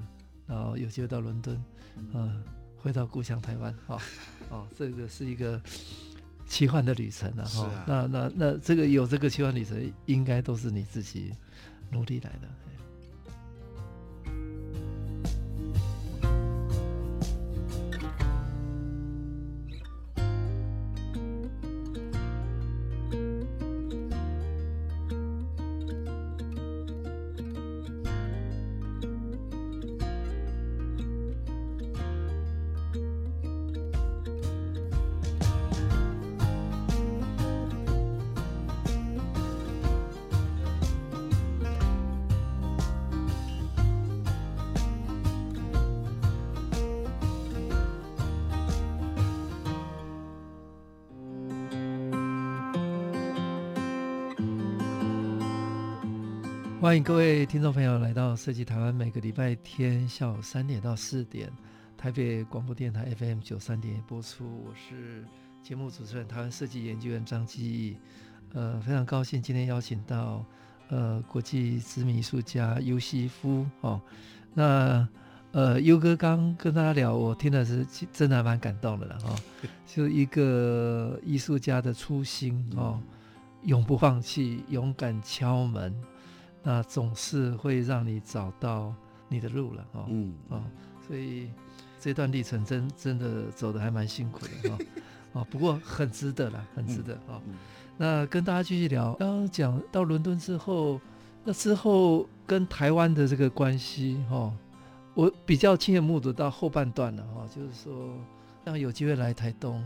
[0.47, 1.63] 然后有机会到伦敦，
[2.15, 2.43] 嗯，
[2.77, 4.01] 回到故乡台湾哈，
[4.51, 5.61] 哦，这个是一个
[6.47, 11.33] 奇幻的旅程了哈，那那那这个有这个奇幻旅程，应该都是你自己。
[11.89, 12.49] 努力来的。
[56.97, 61.53] 欢迎各位听众朋友来到设计台湾，每个礼拜天下午三点到四点，
[61.95, 64.47] 台北广播电台 FM 九三点播出。
[64.65, 65.23] 我是
[65.63, 67.99] 节目主持人，台湾设计研究员张基义。
[68.55, 70.43] 呃，非常高兴今天邀请到
[70.89, 74.01] 呃国际知名艺术家尤西夫哦。
[74.55, 75.07] 那
[75.53, 79.37] 呃优哥刚跟大家聊，我听的是真的还蛮感动的了哈、哦。
[79.87, 82.99] 就一个艺术家的初心哦，
[83.65, 85.95] 永不放弃，勇敢敲门。
[86.69, 88.93] 那总是会让你找到
[89.29, 90.61] 你的路了，哦，嗯，哦，
[91.07, 91.49] 所以
[92.01, 94.79] 这段历程真真的走得还蛮辛苦的，哦，
[95.41, 97.41] 哦，不过很值得了，很值得，哦。
[97.97, 101.01] 那跟大家继续聊，刚刚讲到伦敦之后，
[101.45, 104.53] 那之后跟台湾的这个关系，哦，
[105.15, 108.13] 我比较亲眼目睹到后半段了，哈，就是说，
[108.65, 109.85] 让有机会来台东。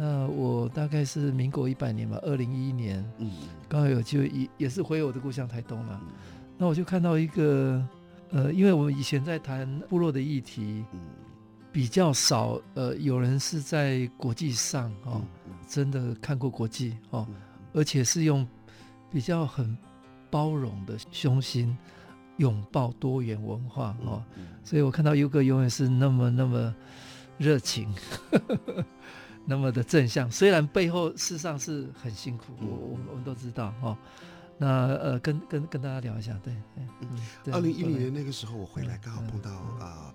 [0.00, 3.32] 那我大概是民国一百年吧，二零一一年，嗯，
[3.68, 6.00] 刚好有机会也也是回我的故乡台东嘛。
[6.00, 6.08] 嗯、
[6.56, 7.84] 那我就看到一个，
[8.30, 11.00] 呃，因为我们以前在谈部落的议题，嗯，
[11.72, 17.34] 比较少，呃，有人是在国际上哦，嗯、真的看过国际哦，嗯、
[17.72, 18.46] 而且是用
[19.10, 19.76] 比较很
[20.30, 21.76] 包容的胸心
[22.36, 24.22] 拥抱多元文化哦，
[24.62, 26.72] 所以我看到优哥永远是那么那么
[27.36, 27.92] 热情。
[29.48, 33.96] 那么的正向，虽然背后事实上是很辛苦，我我我们都知道哦。
[34.58, 40.12] 那呃，跟跟跟大家聊一下，对，嗯，二零一零年那个时候我回来，刚好碰到啊。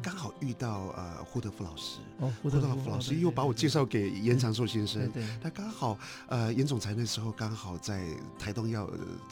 [0.00, 5.10] 刚好遇到呃胡德夫老师，哦，胡德夫老师又把我介绍给严长寿先生。
[5.10, 8.06] 对，他刚好呃严总裁那时候刚好在
[8.38, 8.88] 台东要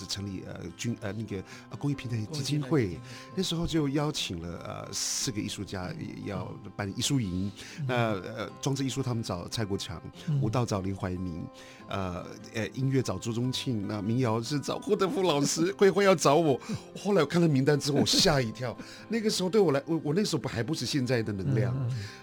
[0.09, 1.43] 成立呃军呃那个
[1.79, 2.99] 公益平台基金会，
[3.35, 5.93] 那时候就邀请了呃四个艺术家
[6.25, 7.51] 要办艺术营。
[7.87, 10.01] 那呃装置艺术他们找蔡国强，
[10.41, 11.45] 舞蹈找林怀民，
[11.89, 16.61] 呃呃音乐找朱宗庆，那民谣是找胡德夫老师， 会会要找我。
[16.97, 18.77] 后来我看了名单之后，我吓一跳。
[19.09, 20.63] 那个时候对我来，我我那时候不还。
[20.63, 21.75] 不是现在的能量。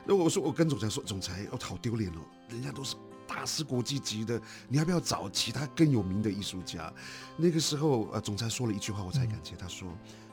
[0.06, 2.96] 那我说，我跟总裁说，总裁，哦好丢脸哦，人家都是
[3.28, 6.94] 大师国际级的，你要不要找其他更有名的艺术家？
[7.36, 9.56] 那个时候，呃，总裁说了一句话，我才感谢。
[9.56, 9.88] 他说。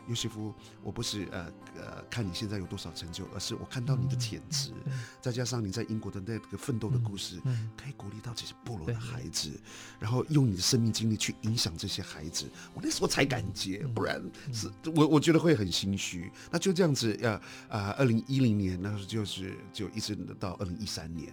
[0.09, 4.73] 尤西夫，我不是呃呃看你现在有多少成就，而是我看到你的潜质，
[5.21, 7.41] 再加上你在英国的那个奋斗的故事，
[7.77, 9.51] 可以鼓励到这些部落的孩子，
[9.99, 16.31] 然后用你的生命经历去影响这些孩子，我那时候才敢接，不然是我我觉得会很心虚。
[16.51, 17.33] 那就这样子，呃
[17.69, 21.33] 啊，二零一零年那时候就是就一直到二零一三年。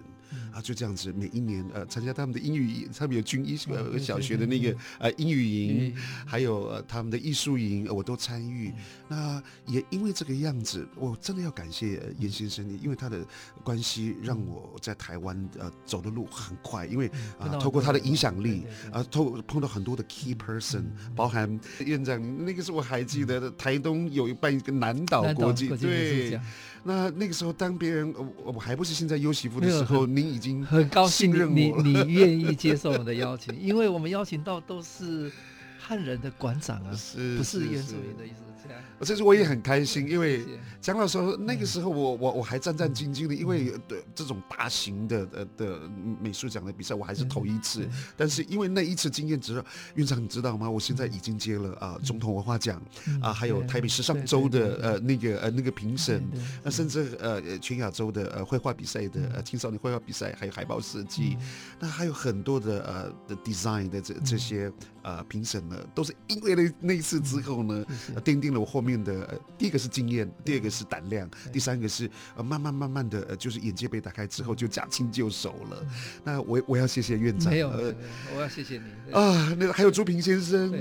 [0.52, 8.72] 啊，就这样子，每一年呃参加他们的英语，他们有军医呃小学的那个呃英语营，还有呃他们的艺术营，我都参与。
[9.08, 13.26] 那也因为这个样子，我真的要感谢严先生，因为他的
[13.64, 20.84] 关系让我在台湾呃走的路很快，因为啊透过他的影响力啊，透碰到很多的 key person，
[21.16, 26.40] 包含院长，那个时候我还记得的，台东有一办一个南岛国际对。
[26.84, 28.12] 那那个时候，当别人
[28.44, 35.32] 我我还不是现在优媳妇的时候， 您已经很高兴你你愿意接受我们的邀请，因为我们邀请到都是
[35.80, 38.51] 汉人的馆长啊， 是不是原住民的意思？
[39.00, 40.46] 这次我也很开心，因为
[40.80, 45.80] 蒋老实话，那个时候我我我还战战兢兢的，因为对这种大型的呃的
[46.22, 47.90] 美术奖的比赛，我还是头一次。
[48.16, 50.70] 但是因为那一次经验之后，院长你知道吗？
[50.70, 52.80] 我现在已经接了啊总统文化奖
[53.20, 56.24] 啊，还有台北时尚周的呃那个呃那个评审，
[56.62, 61.38] 那甚至呃全亚洲的呃绘画比赛的呃青少年绘画比赛，还有海报设计，
[61.80, 64.72] 那还有很多的呃的 design 的这这些
[65.02, 67.84] 呃评审呢，都是因为那那一次之后呢，
[68.24, 68.51] 奠定。
[68.52, 75.86] 定了我后面的、呃、第一个是经验，第二个是胆量，第三个是呃慢慢慢慢的呃就是眼界被打开之后就驾轻就熟了。
[76.24, 77.94] 那我我要谢谢院长，没有，呃、
[78.36, 79.14] 我要谢谢你。
[79.14, 79.56] 啊。
[79.58, 80.74] 那个还有朱平先生，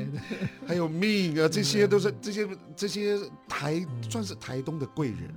[0.66, 5.30] 还有命啊， 这些都是这些这些台算是台东的贵人。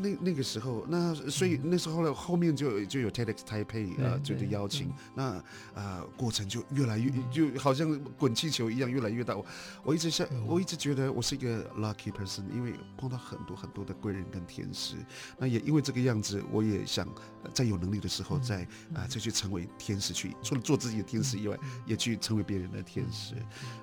[0.00, 5.42] 那那个时候，那所以那时候呢，后面就就有 TEDx Taipei 啊，就的邀请，那
[5.74, 9.34] 啊过程就越来越就好像滚气球一样越来越大。
[9.34, 9.46] 我
[9.82, 14.96] 我一直想，我一直觉得我是一个个 lucky person，因为碰到很多很多的贵人跟天使。
[15.38, 17.06] 那也因为这个样子，我也想
[17.52, 18.62] 在有能力的时候再
[18.94, 23.34] 啊再去成为天使，去除了做自己的天使以外，也去成为别人的天使。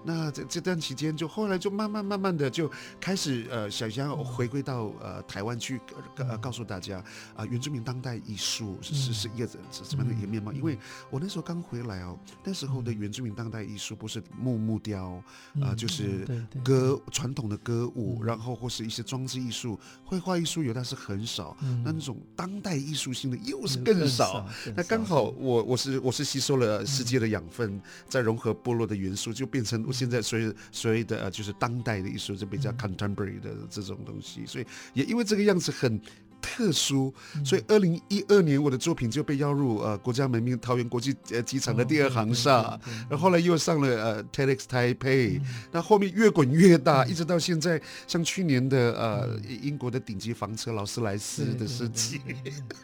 [0.04, 5.80] 那这这段期间，就后来就慢慢慢慢的就开始呃想想回归到呃台湾去。
[6.18, 10.54] 呃，告诉大家啊、呃，原住民当代艺术是是是一个什么样的一个面貌？
[10.54, 10.78] 因为
[11.10, 15.14] 我那时候刚回来哦，那时候的原住民当代艺术不是木木雕
[15.56, 21.58] 啊、呃，就是歌传统的歌舞，然后或是一些装置艺术、绘画艺术有，但是很少。
[21.84, 24.48] 那那种当代艺术性的又是更少。
[24.76, 27.80] 那刚好我我是我是吸收了世界的养分，
[28.10, 34.46] 再融合部落的元素，就变成我现在所谓所谓的呃就是当代的艺术，就比较 contemporary 的这种东西。
[34.46, 36.02] 所以也因为这个样子很。
[36.42, 37.14] 特殊，
[37.46, 42.80] 所以二零一二年我的作品就被邀入呃国家门面桃园国际呃机场的第二航厦，
[43.10, 45.40] 然后后来又上了呃 TEDx Taipei，
[45.72, 52.20] 那后面越滚越大，一直到现在，像去年的呃英国的顶级房车劳斯莱斯的设计，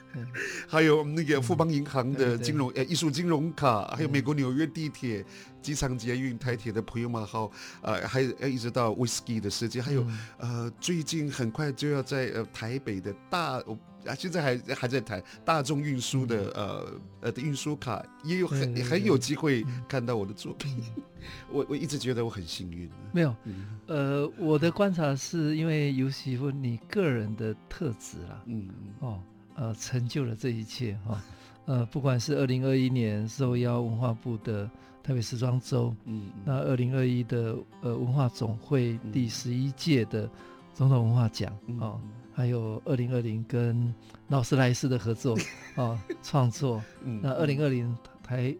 [0.67, 5.25] 还有那个富邦银行的金融呃艺术金融卡，还有美国纽约地铁。
[5.67, 7.51] 机场捷运台铁的朋友们好，
[7.81, 10.01] 呃，还有一直到 Whisky 的世界，还有、
[10.37, 13.61] 嗯、呃，最近很快就要在呃台北的大
[14.05, 20.81] 啊，现在还还在谈大众运输的、嗯、呃呃的运输卡，也有很很有机会看到我的作品。
[20.95, 21.03] 嗯、
[21.51, 22.89] 我我一直觉得我很幸运。
[23.11, 28.69] 没有，嗯、呃，我的观察是因为尤西夫你个人的特质啦，嗯
[29.01, 29.19] 哦，
[29.55, 31.19] 呃，成就了这一切哈、哦，
[31.65, 34.71] 呃，不管是二零二一年受邀文化部的。
[35.07, 40.29] 台北时装周，嗯，那二零二一的呃文化总会第十一届的
[40.73, 41.97] 总统文化奖哦，
[42.33, 43.93] 还有二零二零跟
[44.27, 45.37] 劳斯莱斯的合作
[45.77, 46.83] 哦创作，
[47.21, 48.53] 那二零二零台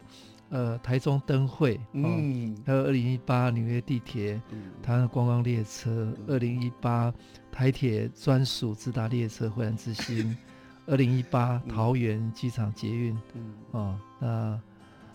[0.49, 4.41] 呃台中灯会，哦，还有二零一八纽约地铁，
[4.81, 7.13] 台湾观光列车，二零一八
[7.51, 10.33] 台铁专属直达列车辉煌之星，
[10.87, 14.61] 二零一八桃园机场捷运，嗯，哦，那。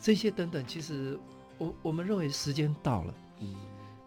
[0.03, 1.17] 这些等等，其实
[1.59, 3.55] 我我们认为时间到了，嗯，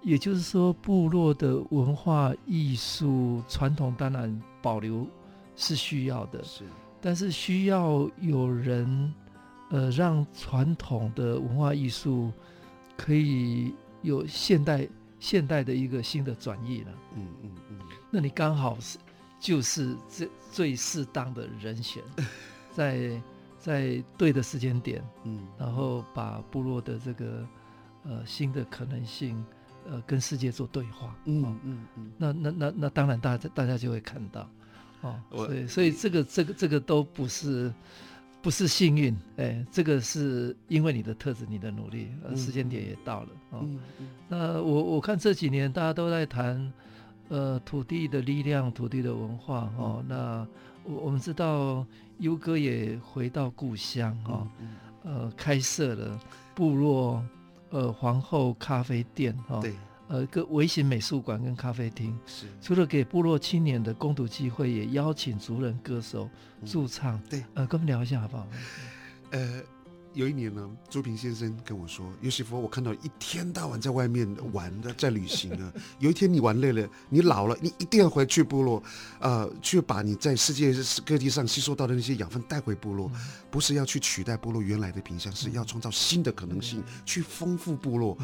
[0.04, 5.08] 也就是说，部落的文化艺术传统当然保留
[5.56, 6.66] 是需要的，是，
[7.00, 9.14] 但是需要有人，
[9.70, 12.30] 呃，让传统的文化艺术
[12.98, 14.86] 可以有现代
[15.18, 17.80] 现代的一个新的转移了，嗯嗯嗯，
[18.12, 18.98] 那你刚好是
[19.40, 22.04] 就是最最适当的人选，
[22.74, 23.18] 在。
[23.66, 27.48] 在对的时间点，嗯，然后把部落的这个
[28.04, 29.44] 呃新的可能性，
[29.90, 32.12] 呃，跟世界做对话，嗯嗯嗯，嗯。
[32.16, 34.48] 那那那那当然大家大家就会看到，
[35.02, 37.74] 哦，所以所以这个这个这个都不是
[38.40, 46.72] 不是幸运，哎，这个是因为你的特质，你的努力，呃，时间点也到了，哦，嗯嗯、那我我看这几年大家都在谈，
[47.30, 50.48] 呃，土地的力量，土地的文化，哦，嗯、那
[50.84, 51.84] 我我们知道。
[52.20, 54.48] 优哥也回到故乡哈，
[55.04, 56.20] 呃，开设了
[56.54, 57.24] 部落
[57.70, 59.74] 呃皇后咖啡店哈，对，
[60.08, 62.46] 呃，个微型美术馆跟咖啡厅，是。
[62.62, 66.30] 除了给部落青年的攻读机会，也邀请族人歌手
[66.66, 68.48] 驻唱，对，呃，跟我们聊一下好不好？
[69.32, 69.62] 呃。
[70.16, 75.72] 有一年呢，朱平先生跟我说：“尤西弗，我看到一天到晚在外面玩的，在旅行啊。
[76.00, 78.82] 有一天你玩累了，你老了，你一定要回去部落，
[79.20, 80.74] 呃，去把你在世界
[81.06, 83.12] 各地上吸收到的那些养分带回部落，
[83.52, 88.18] 不是要去取代部落原来的品相，是要创造新的可能性，去丰富部落。”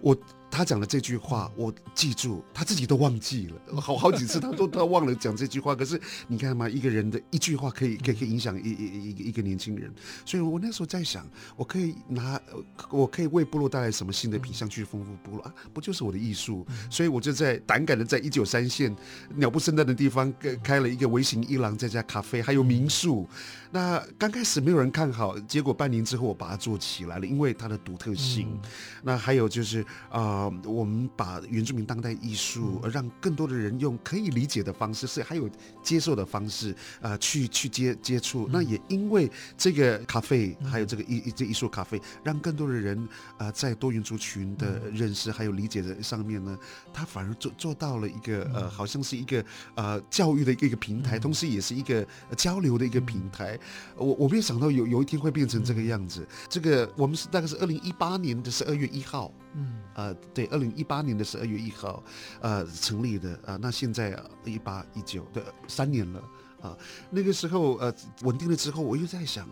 [0.00, 0.16] 我。
[0.50, 5.74] 他讲的这句话，我记住，他自己都忘记了，好好几次他都他忘了讲这句话。
[5.74, 9.90] 可是你看嘛，一个人的一句话可以可以可以影响一一一个一个年轻人。
[10.24, 11.24] 所以我那时候在想，
[11.56, 12.40] 我可以拿，
[12.90, 15.54] 我可以为部落带来什么新的品相去丰富部落啊？
[15.72, 16.66] 不就是我的艺术？
[16.90, 18.94] 所以我就在胆敢的在一九三线
[19.36, 20.32] 鸟不生蛋的地方
[20.62, 23.28] 开了一个微型伊朗在家咖啡，还有民宿。
[23.72, 28.60] 那刚开始没有人看好，结果半年之后我把它做起来了，因为它的独特性。
[29.02, 35.48] 那还有就是啊、呃，我们把原住民当代艺术，让更多的人用可以理解的方式，是还有
[35.84, 38.48] 接受的方式，呃，去去接接触。
[38.52, 43.08] 那也因为这个咖啡，还有这个艺这艺术咖啡，让更多的人
[43.38, 46.58] 呃在多元族群的认识还有理解的上面呢，
[46.92, 49.44] 他反而做做到了一个呃，好像是一个
[49.76, 52.04] 呃教育的一个一个平台，同时也是一个
[52.36, 53.59] 交流的一个平台。
[53.96, 56.26] 我我没有想到有有一天会变成这个样子。
[56.48, 62.02] 这个我们是大概是二零一八年的十二月一号，嗯，呃，对，二零一八年的十二月一号，
[62.40, 63.58] 呃，成立的啊、呃。
[63.58, 66.20] 那现在一八一九的三年了
[66.60, 66.78] 啊、呃。
[67.10, 69.48] 那个时候呃，稳定了之后，我又在想。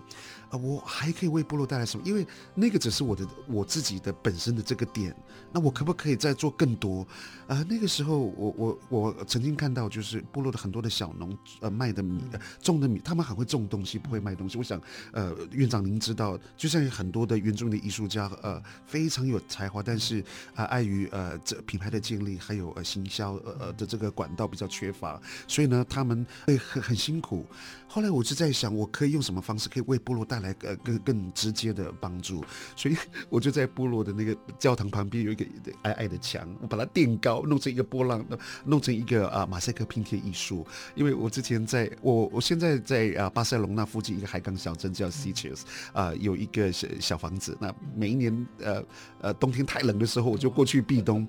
[0.51, 2.03] 啊，我还可以为部落带来什么？
[2.07, 5.15] 因为那个只是我的我自己的本身的这个点，
[5.53, 7.07] 那我可不可以再做更多？
[7.49, 14.59] 啊，那个时候我我我曾经看到，就是部落的很多的小农呃卖的米呃种的米，他们很会种东西，不会卖东西。
[14.59, 14.79] 我想，
[15.13, 20.23] 呃，院长您知道，就像很多的原住民的艺术家，呃，非常有才华，但是
[20.55, 27.47] 啊，碍于呃这品牌的建立还有呃行销呃的这个管道比较缺乏，所以呢，他们会很很辛苦。
[27.87, 32.45] 后来我就在想，我可以用什么方式可以为部落带来呃更更直接的帮助？
[32.77, 32.97] 所以
[33.31, 35.47] 我就在部落的那个教堂旁边有一个
[35.85, 38.25] 矮矮的墙，我把它垫高，弄成一个波浪，
[38.65, 40.67] 弄成一个啊马赛克拼贴艺术。
[40.97, 45.61] 因为我之前在我我现在在啊巴塞隆那附近一个海港小镇叫 Sitges
[45.93, 47.57] 啊，有一个小小房子。
[47.61, 48.85] 那每一年呃
[49.21, 51.25] 呃冬天太冷的时候，我就过去避冬。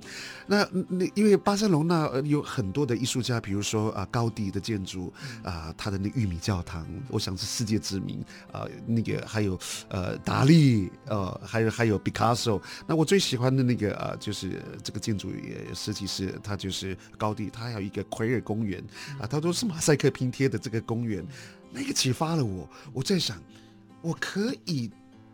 [0.48, 6.40] 那那因为巴塞隆那有很多的艺术家，比如说啊高迪的建筑啊，他的那玉米。
[6.40, 8.70] 教堂，我想是世界知名啊、呃。
[8.88, 12.62] 那个还有呃达利，呃还有还有毕卡索。
[12.88, 18.84] 那我最喜欢的那个啊、呃，就是这个建筑也设计师，他就是高地，它还有一个奎尔公园
[19.20, 21.26] 啊，它都是马赛克拼贴的这个公园，
[21.72, 22.70] 那个启发了我。
[22.94, 23.38] 我在想，
[24.02, 24.90] 我可以。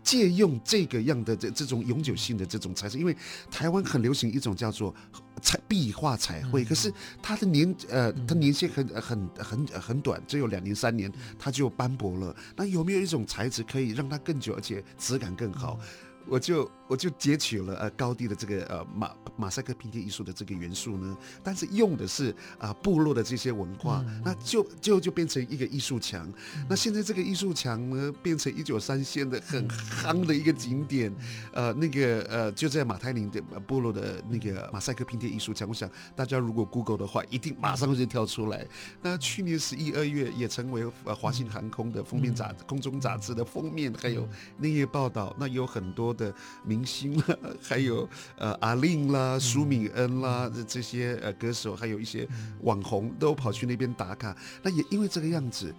[0.05, 3.18] 借用这个样的这这种永久性的这种材质，因为
[3.49, 4.93] 台湾很流行一种叫做
[5.41, 6.93] 彩壁画彩绘，可是
[7.24, 12.36] 它的年呃它年限很很很很短，只有两年三年，它就斑驳了。
[12.55, 15.80] 那有没有一种材质可以让它更久，而且质感更好？
[16.28, 26.28] 我就我就截取了呃高地的这个呃马马赛克拼贴艺术的这个元素呢，但是用的是啊、呃、部落的这些文化，嗯、那就就就变成一个艺术墙。
[26.55, 31.13] 嗯、那现在这个艺术墙呢，变成一九三线的很夯的一个景点，
[31.53, 35.67] 呃那个呃就在马太林的部落的那个马赛克拼贴艺术墙。
[35.67, 38.65] 我想大家如果 Google 的话，一定马上就跳出来。
[39.01, 46.14] 那去年十一二月也成为呃华信航空的封面杂空中杂志的封面，还有那页报道，那有很多。
[46.16, 48.07] 的明星啦，还有
[48.38, 52.28] 呃阿令啦、舒敏恩啦，这些呃歌手，还有一些
[52.61, 54.36] 网红都跑去那边打卡。
[54.63, 55.74] 那也因为这个样子，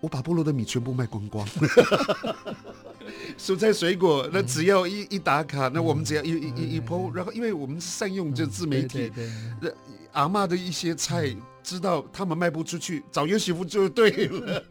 [0.00, 1.46] 我把菠萝的米全部卖光光。
[3.36, 9.10] 蔬菜水果，那只要一一打卡，那我们只要一一一一 po，然后因为我们善用这自媒体，
[10.12, 11.34] 阿妈的一些菜。
[11.62, 14.64] 知道他们卖不出去，找尤西夫就对了，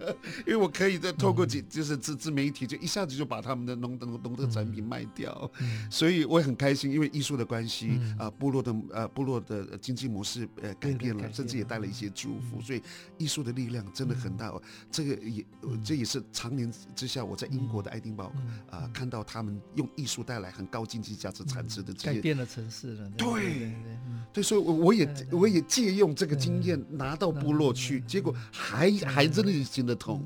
[0.46, 5.50] 因为我可以再透过几就是自自媒体，就一下子就把他们的农农农特产品卖掉，
[5.90, 12.82] 所以我也很开心，因为艺术的关系啊，部落的呃部落的经济模式呃改变了，甚至也带了一些祝福，所以
[13.18, 14.52] 艺术的力量真的很大。
[14.92, 15.46] 这个也
[15.86, 18.34] 这也是常年之下我在英国的爱丁堡
[18.70, 23.72] 啊看到他们用艺术带来很高经济价值产值的这些改变了城市了，对
[24.34, 26.81] 对，所以我我也我也借用这个经验。
[26.90, 30.24] 拿到部落去，结果还还真的是行得通。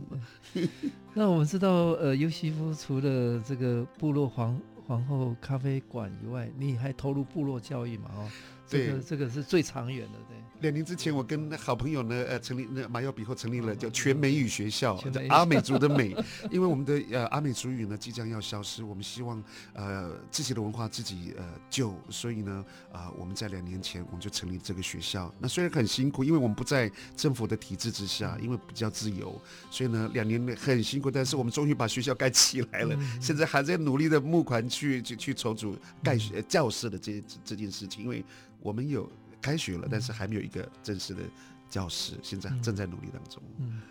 [1.14, 8.10] 那我们知道，呃，尤西夫除了这个部落皇皇后咖啡馆以外，你还投入部落教育嘛？
[8.16, 10.38] 哦，对，这个这个是最长远的，对。
[10.62, 16.16] 两年之前，我跟好朋友呢，呃，成立那马耀比后成立了叫全美语学校，叫阿美族的美，
[16.50, 19.44] 因为我们的呃阿美族语呢即将要消失，我们希望
[19.74, 25.32] 呃自己的文化自己呃救，所以呢啊、呃、我们在两年前我们就成立这个学校。
[25.40, 29.40] 那虽然很辛苦，因为我们不在政府的体制之下，因为比较自由，
[29.70, 38.24] 所以呢两年很辛苦，但是我们终于把学校盖起来了，现在还在努力的募款去去去筹组盖学教室的这这件事情，因为
[38.66, 39.08] 我们有。
[39.42, 41.22] 开学了，但是还没有一个正式的
[41.70, 43.40] 教师，现在正在努力当中。
[43.60, 43.82] 嗯，嗯，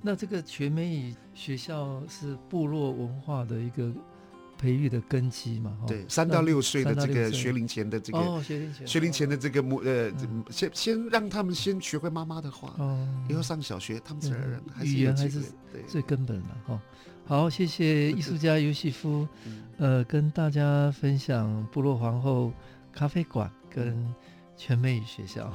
[0.00, 3.92] 那这个全美语学校是部落文化的一个
[4.56, 5.76] 培育的根基嘛？
[5.88, 10.08] 对，三到六岁的这个学龄前的这个哦，学龄前学龄前的这个母呃，
[10.50, 15.42] 先先让他们先学会妈妈的话，哦，以后上小学他们自然而然还是语言还是
[15.88, 16.80] 最根本的哈。
[17.26, 19.26] 好，谢谢 艺术家尤西夫，
[19.78, 22.52] 呃，跟大家分享部落皇后
[22.92, 24.14] 咖啡馆跟。
[24.56, 25.52] 全美语学校。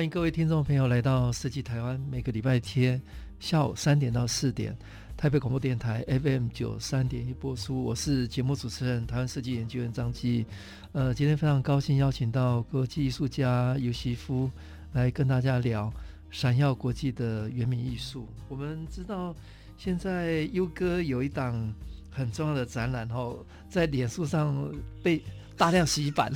[0.00, 2.98] 欢迎各位听众朋友来到设计台湾，每个礼拜天
[3.38, 4.74] 下午三点到四点，
[5.14, 7.84] 台北广播电台 FM 九三点一播出。
[7.84, 10.46] 我是节目主持人台湾设计研究员张基。
[10.92, 14.50] 呃，今天非常高兴邀请到国际艺术家尤西夫
[14.94, 15.92] 来跟大家聊
[16.30, 18.26] 闪耀国际的原民艺术。
[18.48, 19.36] 我们知道
[19.76, 21.74] 现在优哥有一档
[22.10, 24.66] 很重要的展览，后在脸书上
[25.02, 25.22] 被
[25.58, 26.32] 大量洗版，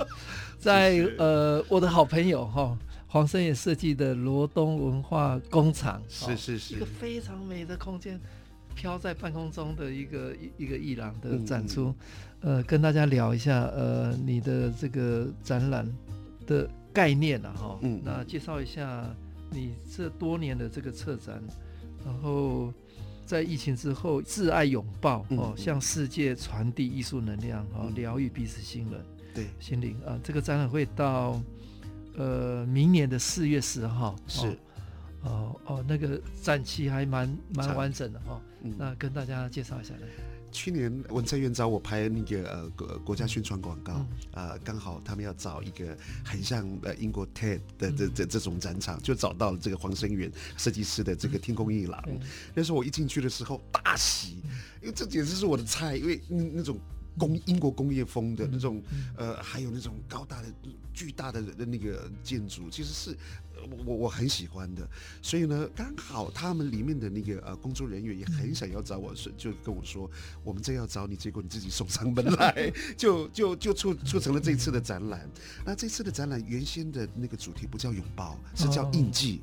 [0.58, 2.74] 在呃我的好朋友哈
[3.12, 8.18] 黄生也设计的罗东文化工厂，是是是，一个非常美的空间，
[8.74, 11.94] 飘在半空中的一个一一个艺廊的展出，
[12.40, 15.86] 嗯、呃，跟大家聊一下呃你的这个展览
[16.46, 19.14] 的概念啊哈，嗯，那介绍一下
[19.50, 21.38] 你这多年的这个策展，
[22.02, 22.72] 然后。
[23.24, 28.98] 在疫情之后，挚爱拥抱哦，向世界传递艺术能量哦，疗愈彼此心灵。
[29.32, 31.40] 对，心灵啊，这个展览会到
[32.16, 34.16] 呃明年的四月十号。
[34.26, 34.58] 是，
[35.22, 38.40] 哦哦，那个展期还蛮蛮完整的哈。
[38.62, 40.08] 嗯，那跟大家介绍一下来。
[40.54, 51.98] 去年文策院找我拍那个呃国国家宣传广告，啊、嗯呃，刚好他们要找一个很像呃英国 TED 的这这这种展场，就找到了这个黄生远设计师的这个天空一廊。
[52.06, 52.20] 嗯、
[52.54, 54.42] 那时候我一进去的时候大喜，
[54.82, 56.78] 因为这简直是我的菜，因为那那种
[57.18, 58.82] 工英国工业风的那种
[59.16, 60.48] 呃，还有那种高大的
[60.94, 63.16] 巨大的那个建筑，其实是。
[63.86, 64.88] 我我很喜欢的，
[65.20, 70.10] 所以呢，刚好他们里面的那个呃工作人员也很想要找我，说就跟我说，
[70.42, 75.28] 我们正要找你，结果你自己送上门来， 就就就促促成了这次的展览。
[75.64, 79.40] 那这次的展览原先的那个主题不叫拥抱，是叫印记。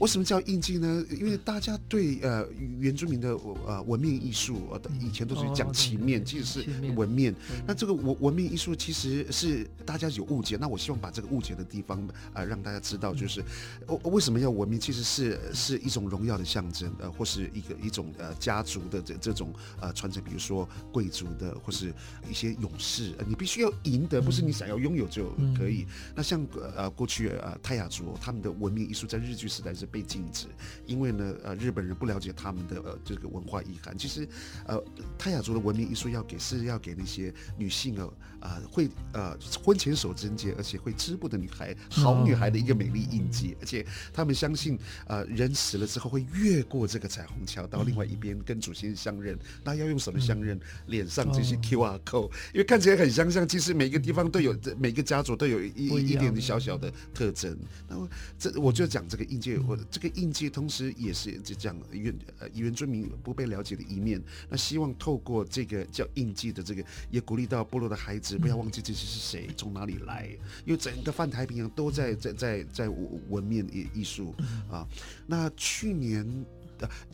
[0.00, 1.04] 为什么叫印记呢？
[1.10, 2.46] 因为大家对呃
[2.78, 3.30] 原住民的
[3.66, 7.34] 呃文面艺术，呃以前都是讲旗面，其实是文面。
[7.66, 11.98] 那这个文文面艺术其实是大家有误解，那我希望把这个误解的地方
[12.32, 13.42] 啊、呃、让大家知道，就是。
[13.42, 13.61] 我
[14.04, 14.78] 为什么要文明？
[14.82, 21.94] 其实是是一种荣耀的象征，呃，或是一个一种呃家族的这这种呃传承，比如说贵族的，或是
[22.28, 25.82] 一些勇士，呃、你必须要赢得，不是你想要拥有就可以。
[25.82, 26.44] 嗯、那像
[26.76, 30.48] 呃过去呃泰雅族他们的文明艺术在日据时代是被禁止，
[30.84, 33.96] 因为呢呃日本人不了解他们的呃这个文化遗涵。
[33.96, 34.28] 其实
[34.66, 34.82] 呃
[35.16, 38.08] 泰雅族的文明艺术要给是要给那些女性啊
[38.40, 43.51] 啊、呃、会呃婚前守贞洁而且会织布的女孩，好女孩的一个美丽印记。
[43.60, 49.38] 而且他们相信，呃，人死了之后会越过这个彩虹桥到另外一边跟祖先相认。
[49.64, 50.58] 那要用什么相认？
[50.86, 57.56] 脸上这些 QR code，因为看起来很相像，其实每个地方都有，每个家族都有一一点点小小的特征。
[57.88, 64.22] 那么这我就讲这个印记，我这个印记同时也是就讲原呃原住民不被了解的一面。
[64.48, 70.28] 那希望透过这个叫印记的这个，也鼓励到部落的孩子不要忘记这些是谁，从哪里来。
[70.64, 72.88] 因为整个泛太平洋都在在在在
[73.28, 74.34] 纹面艺艺术
[74.70, 74.86] 啊，
[75.26, 76.26] 那去年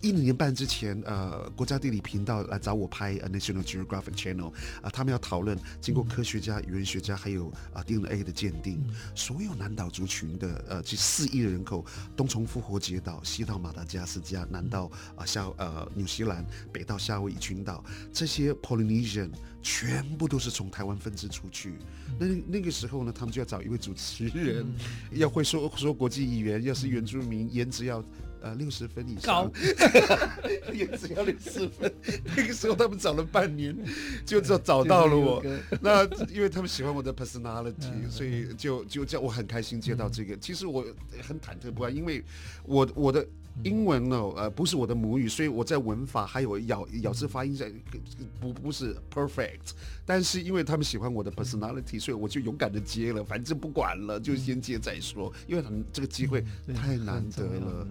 [0.00, 4.50] 一年半之前，呃，国家地理频道来找我拍《National Geographic Channel》
[4.82, 8.82] 啊，他们要讨论经过科学家、语言学家还有啊 DNA 的鉴定，
[9.14, 11.84] 所有南岛族群的呃，这四亿的人口，
[12.16, 19.30] 东从复活节岛，西到马达加斯加，南到啊夏呃纽西兰，北到夏威夷群岛，这些 Polynesian
[19.62, 21.74] 全部都是从台湾分支出去。
[22.18, 24.66] 那那个时候呢，他们就要找一位主持人，
[25.12, 28.02] 要会说说国际语言，要是原住民，颜值要
[28.42, 29.50] 呃六十分以上，
[30.72, 31.92] 也只要六十分。
[32.36, 33.76] 那个时候他们找了半年，
[34.24, 35.42] 就找找到了我。
[35.80, 40.36] 那因为他们喜欢我的 personality，所以就就叫我很开心接到这个。
[40.38, 40.84] 其实我
[41.22, 42.24] 很忐忑不安，因为
[42.64, 43.26] 我我的。
[43.64, 47.68] 英文呢，呃，不是我的母语，所以我在文法还有咬咬字发音上
[48.40, 49.72] 不不是 perfect，
[50.06, 57.88] 但是因为他们喜欢我的 personality，所以我就勇敢的接了，反正不管了，就先接再说，因为很这个机会太难得了。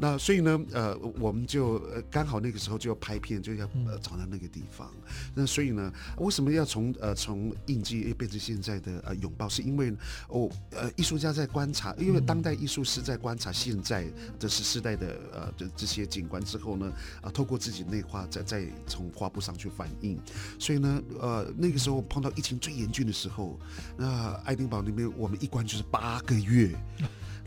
[0.00, 4.88] 那所以呢，呃，我们就呃刚好那个时候就要拍片，就要呃找到那个地方。
[5.34, 9.48] 那所以呢，为什么要从呃从印记变成现在的呃拥抱？
[9.48, 9.92] 是因为
[10.28, 14.06] 哦呃艺术家在观察，因为当代艺术是在观察现在
[14.38, 16.86] 的是时代的呃这这些景观之后呢，
[17.16, 20.16] 啊、呃、透过自己内化，再再从画布上去反映。
[20.60, 23.58] 所以呢，呃那个时候碰到疫情最严峻的时候，
[23.96, 26.72] 那爱丁堡那边我们一关就是八个月。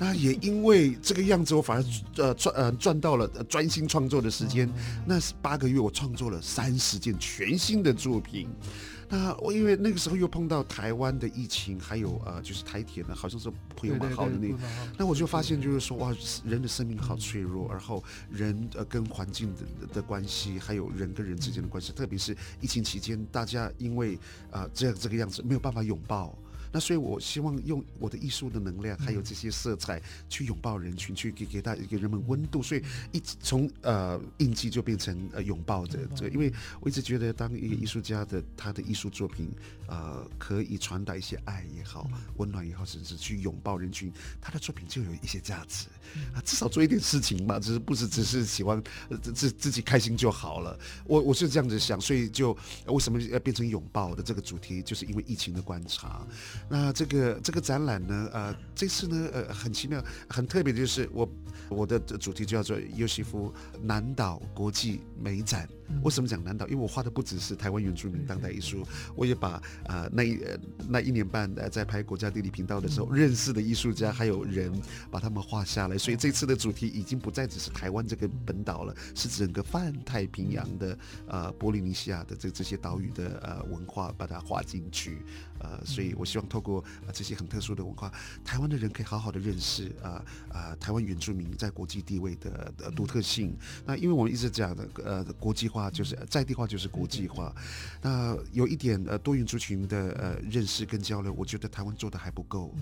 [0.02, 1.86] 那也因为这个样子，我反而
[2.24, 4.68] 呃赚呃赚到了专心创作的时间。
[5.06, 8.50] 那是八个月，我创作了三十件全新的作品。
[9.08, 14.56] 那我因为那个时候又碰到台湾的疫情，还有呃就是台铁呢，好像是朋友蛮好的那个，
[14.98, 16.12] 那我就发现就是说哇，
[16.44, 24.16] 人的生命好脆弱，然后人呃跟环境的的关系，还有人跟人之间的关系，特别是疫情期间，大家因为
[24.50, 26.36] 啊、呃、这样这个样子没有办法拥抱。
[26.72, 32.64] 那所以我希望用我的艺术的能量，还有这些色彩，去拥抱人群，去给给大给人们温度。
[32.64, 39.50] 所以一直从呃印记就变成呃拥抱的这个，因为我一直觉得，当一个艺术家的他的艺术作品
[39.92, 45.88] 呃可以传达一些爱也好，温暖也好，甚至去拥抱人群，他的作品就有一些价值
[46.34, 46.40] 啊。
[46.46, 48.82] 至少做一点事情嘛，只是不是只是喜欢
[49.22, 50.80] 自自己开心就好了。
[51.06, 56.26] 我我是这样子想，所以就为什么要变成拥抱的这个主题，就是因为疫情的观察。
[56.70, 61.30] 那这个这个展览呢，呃，这次呢，呃，很奇妙，很特别的就是我
[61.68, 65.68] 我的主题就叫做尤西夫南岛国际美展。
[66.04, 66.68] 为什么讲南岛？
[66.68, 68.86] 因为我画的不只是台湾原住民当代艺术，
[69.16, 70.40] 我也把啊、呃、那一
[70.88, 74.72] 那一年半呃在拍国家地理频道的时候认识的艺术家还有人，
[75.10, 75.98] 把他们画下来。
[75.98, 85.20] 所以这次的主题已经不再只是台湾这个本岛了，是整个泛太平洋的呃波利尼西亚的这这些岛屿的呃文化，把它画进去。
[85.60, 88.12] 呃，所以我希望透过呃这些很特殊的文化，
[88.44, 90.18] 台湾的人可以好好的认识啊
[90.50, 93.56] 啊、呃、台湾原住民在国际地位的的独特性。
[93.86, 97.54] 那因为我们一直讲的呃国际化就是在地化就是国际化，
[98.02, 102.74] 那有一点呃多元族群的呃认识跟交流，我觉得台湾做的还不够。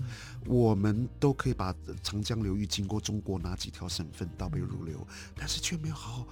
[0.46, 6.26] 我们都可以把长江流域经过中国哪几条省份倒背如流，但是却没有好好。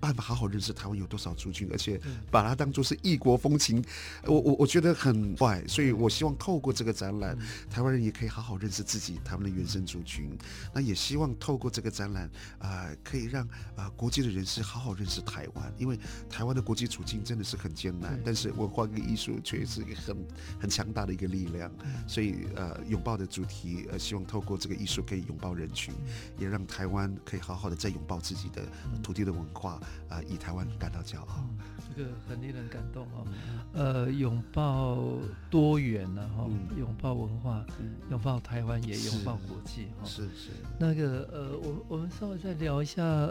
[0.00, 2.00] 办法好好认识台湾有多少族群，而且
[2.30, 3.84] 把它当做是异国风情，
[4.24, 7.36] 我我我觉得很坏，所以我希望透过这个展览，
[7.70, 10.30] 台湾人也可以好好认识自己台湾的原生族群。
[10.74, 12.24] 那也希望透过这个展览，
[12.58, 13.44] 啊、呃，可以让
[13.74, 15.98] 啊、呃、国际的人士好好认识台湾，因为
[16.28, 20.16] 台湾的国际处境真的是很艰难，但是文化跟艺术却是一个很
[20.60, 21.70] 很强大的一个力量。
[22.06, 25.94] 所以呃，拥抱的主题，呃，希望透过这个艺术可以拥抱人群，
[26.38, 28.62] 也让台湾可以好好的再拥抱自己的
[29.02, 29.68] 土地的文化。
[29.68, 29.72] 话
[30.08, 31.44] 啊、呃，以台湾感到骄傲，
[31.88, 33.26] 这个很令人感动哦。
[33.72, 35.18] 呃，拥抱
[35.50, 37.66] 多元呢，哈，拥抱文化，
[38.08, 40.06] 拥抱台湾，也拥抱国际，哈。
[40.06, 40.50] 是是。
[40.78, 43.28] 那个呃，我我们稍微再聊一下，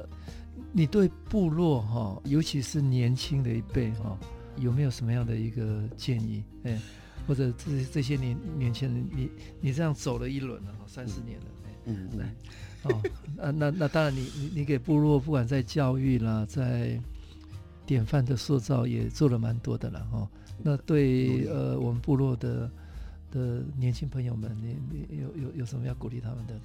[0.74, 4.18] 你对部落哈，尤其是年轻的一辈哈，
[4.57, 6.43] 有没有什么样的一个建议？
[6.63, 6.78] 哎，
[7.26, 11.45] 或者这这些年年轻人，你你这样走了一轮了哈，三十年了，
[11.86, 12.36] 嗯来。
[12.88, 13.02] 哦，
[13.36, 17.00] 那那那当然你，你你你给部落不管在教育啦，在
[17.86, 20.28] 典范的塑造也做了蛮多的了哈。
[20.64, 22.70] 那对呃我们部落的
[23.32, 26.60] 的年轻朋友们，你你有有有什么要鼓励他们的？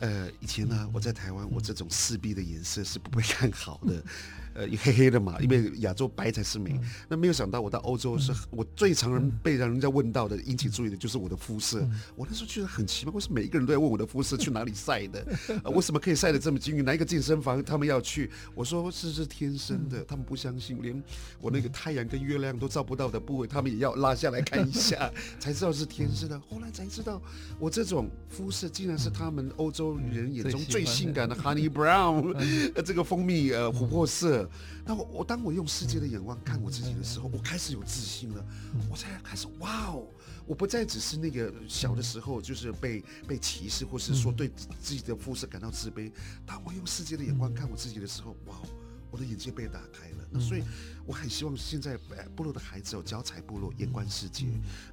[0.00, 4.02] 呃，以前呢，我在台湾，我这种四 B 的颜色是不被看好的。
[4.56, 6.70] 呃，黑黑的嘛，因为亚洲白才是美。
[6.72, 11.80] 嗯、那没有想到，我到欧洲是我最常人被让人家问到的，引起注意的就是我的肤色。
[11.80, 15.26] 嗯、我那时候觉得很奇怪，为什么每一个人都在问我的肤色去哪里晒的？
[15.62, 16.84] 呃，为什么可以晒得这么均匀？
[16.84, 18.30] 哪一个健身房他们要去？
[18.54, 21.02] 我说这是天生的，他们不相信，连
[21.38, 26.40] 我那个太阳跟月亮都照不到的部位，他们也要拉下来看一下， 才知道是天生的。
[26.48, 27.20] 后来才知道，
[27.58, 32.32] 我这种肤色竟然是他们欧洲人眼中最性感的 honey brown，
[32.74, 34.45] 呃， 这个蜂蜜呃琥珀色。
[34.84, 38.44] 那我我当我用世界的眼光看我自己的时候，我开始有自信了，
[38.90, 40.06] 我才开始哇哦，
[40.46, 46.10] 我不再只是那个小的时候就是被被歧视，或是说对自己的肤色感到自卑。
[46.44, 48.68] 当我用世界的眼光看我自己的时候，哇哦。
[49.16, 50.62] 我的眼界被打开了，那所以
[51.06, 51.96] 我很希望现在
[52.36, 54.44] 部落的孩子有脚踩部落，眼观世界。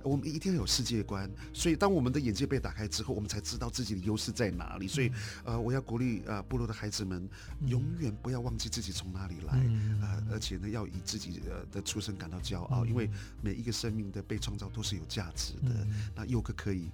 [0.01, 4.87] 我们一定要有世界观，所以当我们的眼界被打开之后，我们才知道自己的优势在哪里。
[4.87, 5.11] 所以，
[5.43, 7.29] 呃，我要鼓励呃部落的孩子们，
[7.65, 9.59] 永远不要忘记自己从哪里来，
[10.01, 13.09] 呃，而且呢，要以自己的出生感到骄傲，因为
[13.41, 15.85] 每一个生命的被创造都是有价值的。
[16.15, 16.89] 那佑哥可以，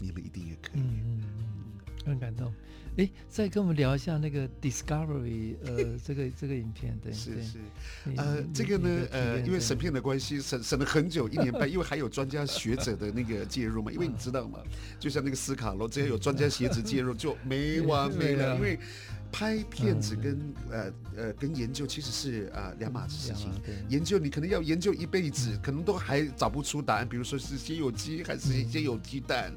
[0.00, 0.80] 你们一定也可以。
[0.80, 1.22] 嗯
[2.04, 2.52] 很感动。
[2.98, 7.58] 哎，再跟我们聊一下那个 Discovery，呃， 这个这个影片，对，是是，
[8.16, 14.58] 呃，这个呢，呃，因为审片的关系，审审了很久，一年半， 因为还有专家学者的那个介入嘛，因为你知道嘛，
[15.00, 18.78] 就像那个斯卡罗，只要有专家学者介入，就没完没了，因为
[19.32, 23.50] 拍片子跟呃呃跟研究其实是啊两码子事情，
[23.88, 29.50] 研究你可能要研究一辈子，可能都还找不出答案，比如说是先有鸡还是先有鸡蛋。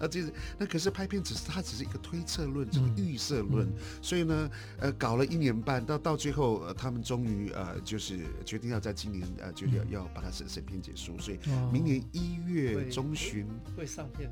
[0.00, 3.70] 那这是那可是拍片，只是它只是一个推测论，这个预设论。
[4.00, 11.18] 所以呢，呃，搞了一年半，到到最后，呃，他们终于呃，就是决定要在今年呃，就要要把它审审片结束。
[11.18, 11.38] 所以
[11.70, 13.46] 明年一月中旬，
[13.76, 14.30] 会上片。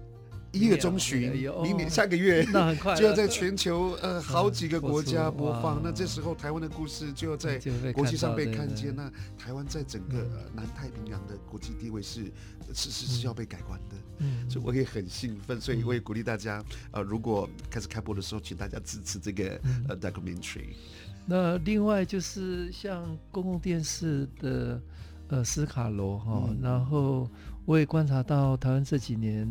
[0.51, 1.31] 一月中旬，
[1.63, 5.81] 明年下个月， 那很快就要在全球呃好几个国家 播放。
[5.83, 7.61] 那这时候台湾的故事就要在
[7.93, 8.95] 国际上被看见。
[8.97, 12.25] 那台湾在整个南太平洋的国际地位是
[12.73, 13.97] 是是是要被改观的。
[14.19, 20.75] 嗯，所以我也很兴奋，所以我也鼓励大家，呃，如果开始开播的时候，请大家支持这个呃 documentary。
[21.27, 24.81] 那另外就是像公共电视的
[25.29, 27.29] 呃斯卡罗哈，然后。
[27.69, 29.47] 我也观察到台湾这几年，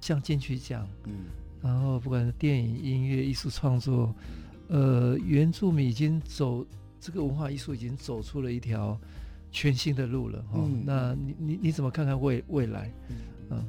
[0.00, 1.26] 像进去奖，嗯，
[1.62, 4.14] 然后不管是电影、音乐、艺术创作，
[4.68, 6.64] 呃，原住民已经走
[7.00, 8.98] 这个文化艺术已经走出了一条
[9.50, 10.60] 全新的路了哈。
[10.62, 12.92] 嗯、那你你你怎么看看未未来？
[13.08, 13.16] 嗯。
[13.50, 13.64] 嗯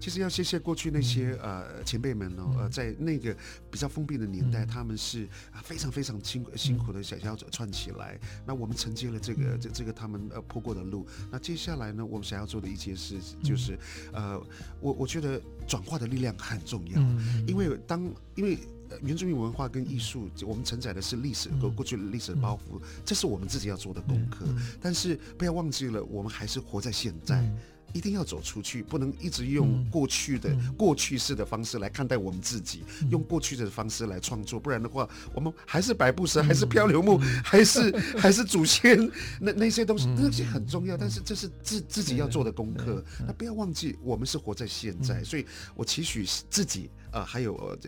[0.00, 3.36] 其实要谢谢过去那些呃前辈们哦，呃，在那个
[3.70, 5.28] 比较封闭的年代，他们是
[5.62, 8.18] 非常非常辛辛苦的想要串起来。
[8.46, 11.06] 那我们承接了这个这这个他们呃铺过的路。
[11.30, 13.78] 那接下来呢，我们想要做的一件事就是，
[14.12, 14.40] 呃，
[14.80, 17.00] 我我觉得转化的力量很重要，
[17.46, 18.02] 因为当
[18.34, 18.58] 因为
[19.02, 24.46] 原住民文化跟艺术，我们承载的是历史和过去的历史的包袱，这是我们自己要做的功课。
[24.80, 27.44] 但是不要忘记了，我们还是活在现在。
[27.92, 38.98] 一定要走出去，不能一直用过去的、嗯、过去式的方式来看待我们自己，嗯、用过去的方式来创作，不然的话，我们还是白布蛇，还是漂流木，嗯、还是还是祖先
[39.40, 43.02] 那那些东西，那些很重要，但是这是自自己要做的功课。
[43.26, 46.90] 那不要忘记，我们是活在现在，所以我期许自己。
[47.16, 47.78] 啊、呃，还有呃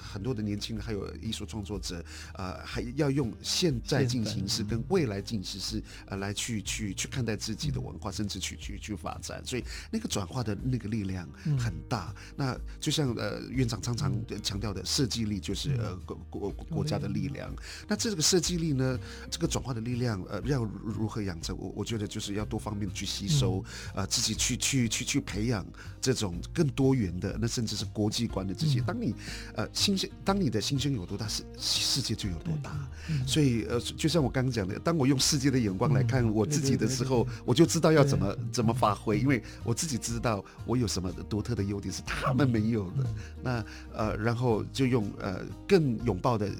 [0.00, 9.44] 很多的年轻人，还有艺术创作者，啊、呃，还要用现在进行式跟未来进行式，呃，来去去去看待自己的文化，甚至去去去发展。
[9.44, 11.28] 所以那个转化的那个力量
[11.58, 12.14] 很大。
[12.16, 14.10] 嗯、那就像呃院长常常
[14.42, 17.54] 强调的，设计力就是呃国国国家的力量。
[17.86, 18.98] 那这个设计力呢，
[19.30, 21.54] 这个转化的力量，呃，要如何养成？
[21.58, 23.60] 我我觉得就是要多方面的去吸收，
[23.90, 25.66] 啊、呃，自己去去去去培养
[26.00, 28.77] 这种更多元的，那甚至是国际观的这些。
[28.80, 29.14] 当你，
[29.54, 32.70] 呃，心胸，当你的心胸有多大，世世界就有多大。
[33.26, 43.06] 所以，呃，就像我刚刚讲的，当我用世界的眼光来看我自己的时候，我就知道要怎么怎么发挥，因为我自己知道我有什么独特的优点是他们没有的。
[43.42, 46.50] 那，呃，然后就用呃更拥抱的、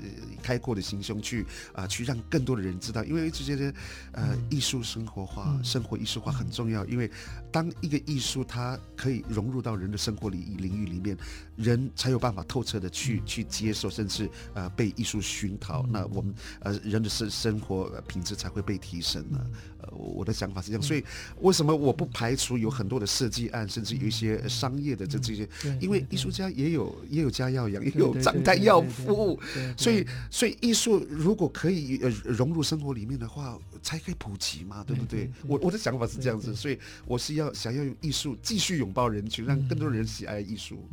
[0.42, 1.42] 开阔的心胸去
[1.72, 3.74] 啊、呃，去让更多的人知道，因为一直觉得，
[4.12, 7.10] 呃，艺术生活化、生活艺术化很重要，因为
[7.52, 11.16] 当一个艺术它可以融入到人的生活里领域里面，
[11.56, 12.07] 人才。
[12.08, 19.38] 没有办法透彻的去去接受，甚至呃被艺术熏陶，那我们呃人的生生活品质才会被提升呢。
[19.82, 21.04] 呃，我的想法是这样，所以
[21.40, 25.46] 为什么我不排除有很多的设计案，甚至有一些商业的这这些，
[25.80, 29.38] 因为艺术家也有也有家要养，也有账单要付，
[29.76, 35.30] 所以所以艺术如果可以呃融入生活里面的话，才可以普及嘛，对不对？
[35.46, 40.88] 我我的想法是这样子，所以我是要想要用艺术继续拥抱人群，让更多人喜爱艺术。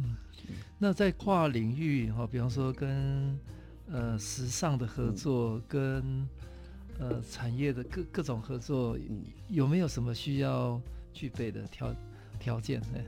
[0.78, 3.40] 那在跨领域哈，比方说跟
[3.90, 6.28] 呃时尚的合作，跟
[7.00, 8.98] 呃产业的各各种合作，
[9.48, 10.80] 有没有什么需要
[11.14, 11.96] 具备的条
[12.40, 13.00] 条件呢？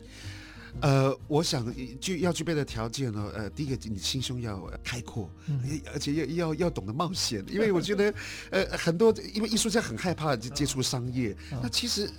[0.82, 5.60] 呃，我想就要具备的条件呢，呃，第一个你心胸要开阔，嗯、
[5.94, 8.14] 而且要要要懂得冒险，因为我觉得，
[8.52, 12.10] 呃，很多因为艺术家很害怕接触商业，哦、那其实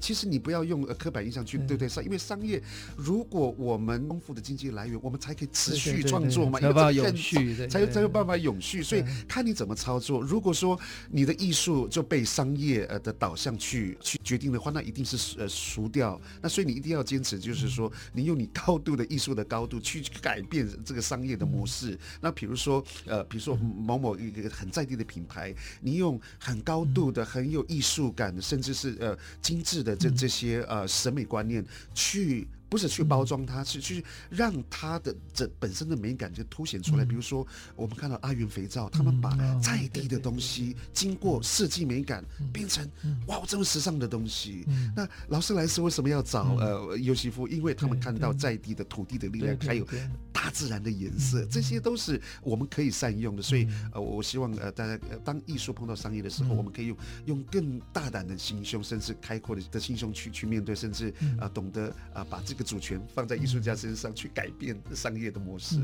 [0.00, 2.60] 其实你不要用刻板印象去对待商，嗯、因为商业
[2.96, 10.20] 如果我们丰富的经济来源，我们才可以持续创作嘛，才有办法永续，才有才有办法永续，所以看你怎么操作。
[10.20, 10.78] 如果说
[11.10, 16.20] 你的艺术就被商业呃的导向去去决定的话，那一定是呃输掉。
[16.42, 17.92] 那所以你一定要坚持，就是说。
[18.12, 21.98] 你用你高度的艺术的高度去改变这个商业的模式。
[22.20, 32.46] 那比如说，呃，比如说某某一个很在地的品牌，你用很高度的、很有艺术感的，甚至是呃精致的这这些呃审美观念去。
[32.68, 37.04] 不是去包装它，是去让它的这本身的美感就凸显出来。
[37.04, 42.88] 比如说，我们看到阿元肥皂，他们把在地的东西经过设计美感变成
[43.26, 44.66] 哇这么时尚的东西。
[44.94, 47.48] 那劳斯莱斯为什么要找呃尤西夫？
[47.48, 49.86] 因为他们看到在地的土地的力量，还有
[50.32, 53.42] 大自然的颜色，这些都是我们可以善用的。
[53.42, 56.96] 所以呃，我希望呃大家当艺术碰到商业的时候，我们可以用
[57.26, 62.68] 用更大胆的心胸，甚至开阔的的心胸去去面对，甚至啊懂得啊把这个。
[62.68, 65.78] 主权放在艺术家身上去改变商业的模式。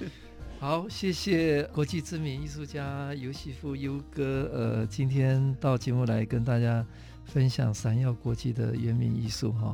[0.00, 0.10] 嗯、
[0.58, 6.84] 好，谢谢国际知名艺术家尤西夫优哥，呃，今天到节目来跟大家
[7.24, 9.72] 分享闪耀国际的原民艺术哈。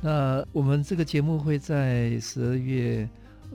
[0.00, 3.06] 那我们这个节目会在十二月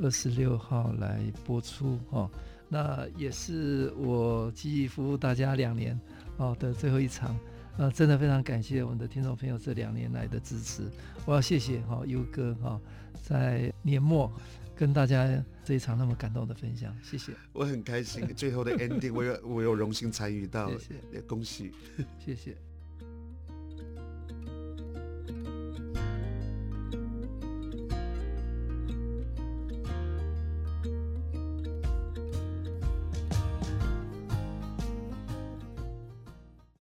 [0.04, 2.30] 二十六号来播出哈。
[2.70, 6.00] 那也是我记忆服务大家两年
[6.38, 7.36] 哦的最后一场。
[7.78, 10.90] 呃，真的非常感谢我们的听众朋友这两年来的支持，
[11.26, 12.80] 我要谢谢哈优哥哈，
[13.22, 14.32] 在年末
[14.76, 15.28] 跟大家
[15.64, 17.34] 这一场那么感动的分享，谢谢。
[17.52, 21.72] 我很开心，最后的 ending 我有我有荣幸参与到，谢谢，恭喜，
[22.18, 22.56] 谢谢。